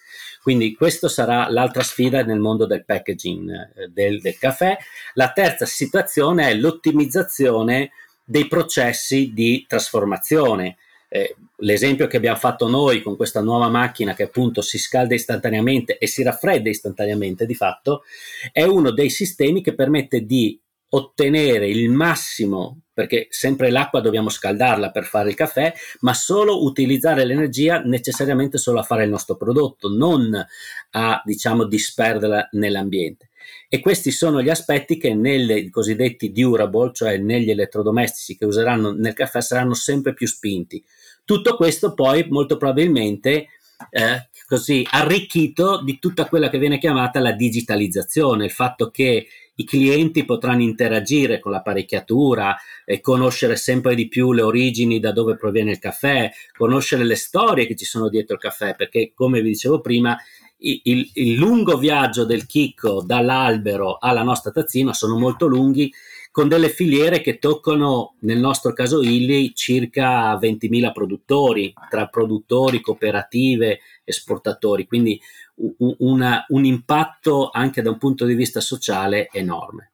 Quindi 0.46 0.76
questa 0.76 1.10
sarà 1.10 1.50
l'altra 1.50 1.82
sfida 1.82 2.24
nel 2.24 2.38
mondo 2.38 2.68
del 2.68 2.86
packaging 2.86 3.50
eh, 3.50 3.88
del, 3.88 4.22
del 4.22 4.38
caffè. 4.38 4.78
La 5.16 5.32
terza 5.32 5.66
situazione 5.66 6.50
è 6.50 6.54
l'ottimizzazione 6.54 7.90
dei 8.24 8.48
processi 8.48 9.34
di 9.34 9.66
trasformazione. 9.68 10.78
Eh, 11.10 11.36
l'esempio 11.62 12.06
che 12.06 12.18
abbiamo 12.18 12.38
fatto 12.38 12.68
noi 12.68 13.02
con 13.02 13.16
questa 13.16 13.42
nuova 13.42 13.70
macchina 13.70 14.14
che 14.14 14.22
appunto 14.22 14.62
si 14.62 14.78
scalda 14.78 15.16
istantaneamente 15.16 15.98
e 15.98 16.06
si 16.06 16.22
raffredda 16.22 16.70
istantaneamente 16.70 17.48
di 17.48 17.56
fatto, 17.56 18.04
è 18.52 18.62
uno 18.62 18.92
dei 18.92 19.10
sistemi 19.10 19.64
che 19.64 19.74
permette 19.74 20.28
di 20.28 20.60
ottenere 20.90 21.68
il 21.68 21.90
massimo, 21.90 22.82
perché 22.94 23.28
sempre 23.30 23.70
l'acqua 23.70 24.00
dobbiamo 24.00 24.30
scaldarla 24.30 24.92
per 24.92 25.04
fare 25.04 25.30
il 25.30 25.36
caffè, 25.36 25.74
ma 26.02 26.14
solo 26.14 26.64
utilizzare 26.64 27.26
l'energia 27.26 27.82
necessariamente 27.82 28.58
solo 28.58 28.80
a 28.80 28.84
fare 28.84 29.04
il 29.04 29.10
nostro 29.10 29.36
prodotto, 29.36 29.90
non 29.90 30.34
a 30.92 31.22
diciamo 31.26 31.66
disperderla 31.66 32.50
nell'ambiente. 32.54 33.30
E 33.68 33.80
questi 33.80 34.12
sono 34.12 34.42
gli 34.42 34.50
aspetti 34.50 34.98
che 34.98 35.14
nei 35.14 35.70
cosiddetti 35.70 36.32
durable, 36.32 36.92
cioè 36.94 37.18
negli 37.18 37.50
elettrodomestici 37.50 38.38
che 38.38 38.46
useranno 38.46 38.94
nel 38.94 39.14
caffè, 39.14 39.42
saranno 39.42 39.74
sempre 39.74 40.14
più 40.14 40.28
spinti. 40.28 40.84
Tutto 41.26 41.56
questo 41.56 41.94
poi 41.94 42.26
molto 42.30 42.58
probabilmente 42.58 43.48
eh, 43.90 44.30
così 44.48 44.88
arricchito 44.90 45.84
di 45.84 46.00
tutta 46.00 46.26
quella 46.26 46.50
che 46.50 46.60
viene 46.60 46.78
chiamata 46.78 47.20
la 47.20 47.34
digitalizzazione, 47.34 48.46
il 48.46 48.52
fatto 48.52 48.90
che 48.90 49.28
i 49.56 49.64
clienti 49.64 50.26
potranno 50.26 50.64
interagire 50.64 51.40
con 51.40 51.52
l'apparecchiatura 51.52 52.56
e 52.84 53.00
conoscere 53.00 53.56
sempre 53.56 53.96
di 53.96 54.08
più 54.08 54.34
le 54.34 54.42
origini 54.42 55.00
da 55.00 55.12
dove 55.12 55.36
proviene 55.36 55.72
il 55.72 55.80
caffè, 55.80 56.32
conoscere 56.56 57.04
le 57.04 57.16
storie 57.16 57.66
che 57.66 57.76
ci 57.76 57.86
sono 57.86 58.10
dietro 58.10 58.36
il 58.36 58.42
caffè, 58.42 58.76
perché 58.76 59.12
come 59.14 59.42
vi 59.42 59.50
dicevo 59.50 59.80
prima, 59.82 60.18
il, 60.58 61.10
il, 61.14 61.34
lungo 61.36 61.78
viaggio 61.78 62.24
del 62.24 62.46
chicco 62.46 63.04
dall'albero 63.06 63.98
alla 64.00 64.24
nostra 64.24 64.52
tazzina 64.52 64.94
sono 64.94 65.18
molto 65.18 65.48
lunghi 65.48 65.92
con 66.32 66.50
delle 66.50 66.68
filiere 66.70 67.22
che 67.22 67.40
toccano, 67.40 68.16
nel 68.22 68.40
nostro 68.40 68.74
caso 68.74 69.02
Illy, 69.02 69.54
circa 69.54 70.38
20.000 70.38 70.92
produttori, 70.92 71.74
tra 71.90 72.08
produttori, 72.08 72.82
cooperative, 72.82 73.80
esportatori, 74.04 74.86
quindi 74.86 75.18
una, 76.00 76.46
un 76.50 76.66
impatto 76.66 77.50
anche 77.50 77.82
da 77.82 77.92
un 77.92 77.98
punto 77.98 78.26
di 78.26 78.36
vista 78.36 78.60
sociale 78.60 79.30
enorme. 79.32 79.92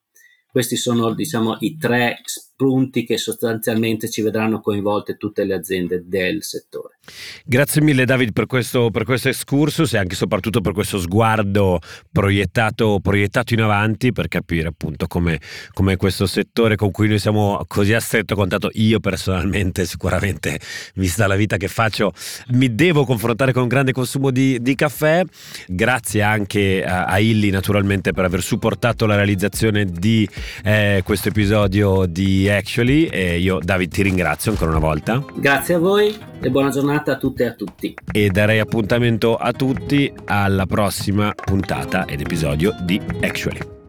Questi 0.47 0.75
sono 0.75 1.13
diciamo, 1.13 1.57
i 1.59 1.77
tre 1.77 2.21
spunti 2.61 3.03
che 3.03 3.17
sostanzialmente 3.17 4.07
ci 4.07 4.21
vedranno 4.21 4.61
coinvolte 4.61 5.17
tutte 5.17 5.43
le 5.45 5.55
aziende 5.55 6.03
del 6.05 6.43
settore. 6.43 6.99
Grazie 7.43 7.81
mille 7.81 8.05
David 8.05 8.33
per 8.33 8.45
questo, 8.45 8.91
per 8.91 9.03
questo 9.03 9.29
excursus 9.29 9.93
e 9.93 9.97
anche 9.97 10.13
soprattutto 10.13 10.61
per 10.61 10.73
questo 10.73 10.99
sguardo 10.99 11.79
proiettato, 12.11 12.99
proiettato 13.01 13.55
in 13.55 13.61
avanti 13.61 14.11
per 14.11 14.27
capire 14.27 14.67
appunto 14.67 15.07
come, 15.07 15.39
come, 15.73 15.97
questo 15.97 16.27
settore 16.27 16.75
con 16.75 16.91
cui 16.91 17.07
noi 17.07 17.17
siamo 17.17 17.59
così 17.67 17.93
a 17.93 17.99
stretto 17.99 18.35
contatto, 18.35 18.69
io 18.73 18.99
personalmente 18.99 19.85
sicuramente 19.85 20.59
vista 20.93 21.25
la 21.25 21.35
vita 21.35 21.57
che 21.57 21.67
faccio 21.67 22.13
mi 22.49 22.75
devo 22.75 23.05
confrontare 23.05 23.53
con 23.53 23.63
un 23.63 23.67
grande 23.69 23.91
consumo 23.91 24.29
di, 24.29 24.61
di 24.61 24.75
caffè, 24.75 25.23
grazie 25.67 26.21
anche 26.21 26.83
a, 26.85 27.05
a 27.05 27.17
Illy 27.17 27.49
naturalmente 27.49 28.11
per 28.11 28.25
aver 28.25 28.43
supportato 28.43 29.07
la 29.07 29.15
realizzazione 29.15 29.85
di 29.85 30.29
eh, 30.63 31.01
questo 31.03 31.29
episodio 31.29 32.05
di 32.05 32.49
Actually 32.55 33.05
e 33.05 33.39
io 33.39 33.59
David 33.61 33.91
ti 33.91 34.03
ringrazio 34.03 34.51
ancora 34.51 34.71
una 34.71 34.79
volta. 34.79 35.23
Grazie 35.35 35.75
a 35.75 35.79
voi 35.79 36.15
e 36.41 36.49
buona 36.49 36.69
giornata 36.69 37.13
a 37.13 37.17
tutte 37.17 37.43
e 37.43 37.47
a 37.47 37.53
tutti. 37.53 37.93
E 38.11 38.29
darei 38.29 38.59
appuntamento 38.59 39.35
a 39.35 39.51
tutti 39.51 40.11
alla 40.25 40.65
prossima 40.65 41.33
puntata 41.33 42.05
ed 42.05 42.21
episodio 42.21 42.75
di 42.83 42.99
Actually. 43.21 43.79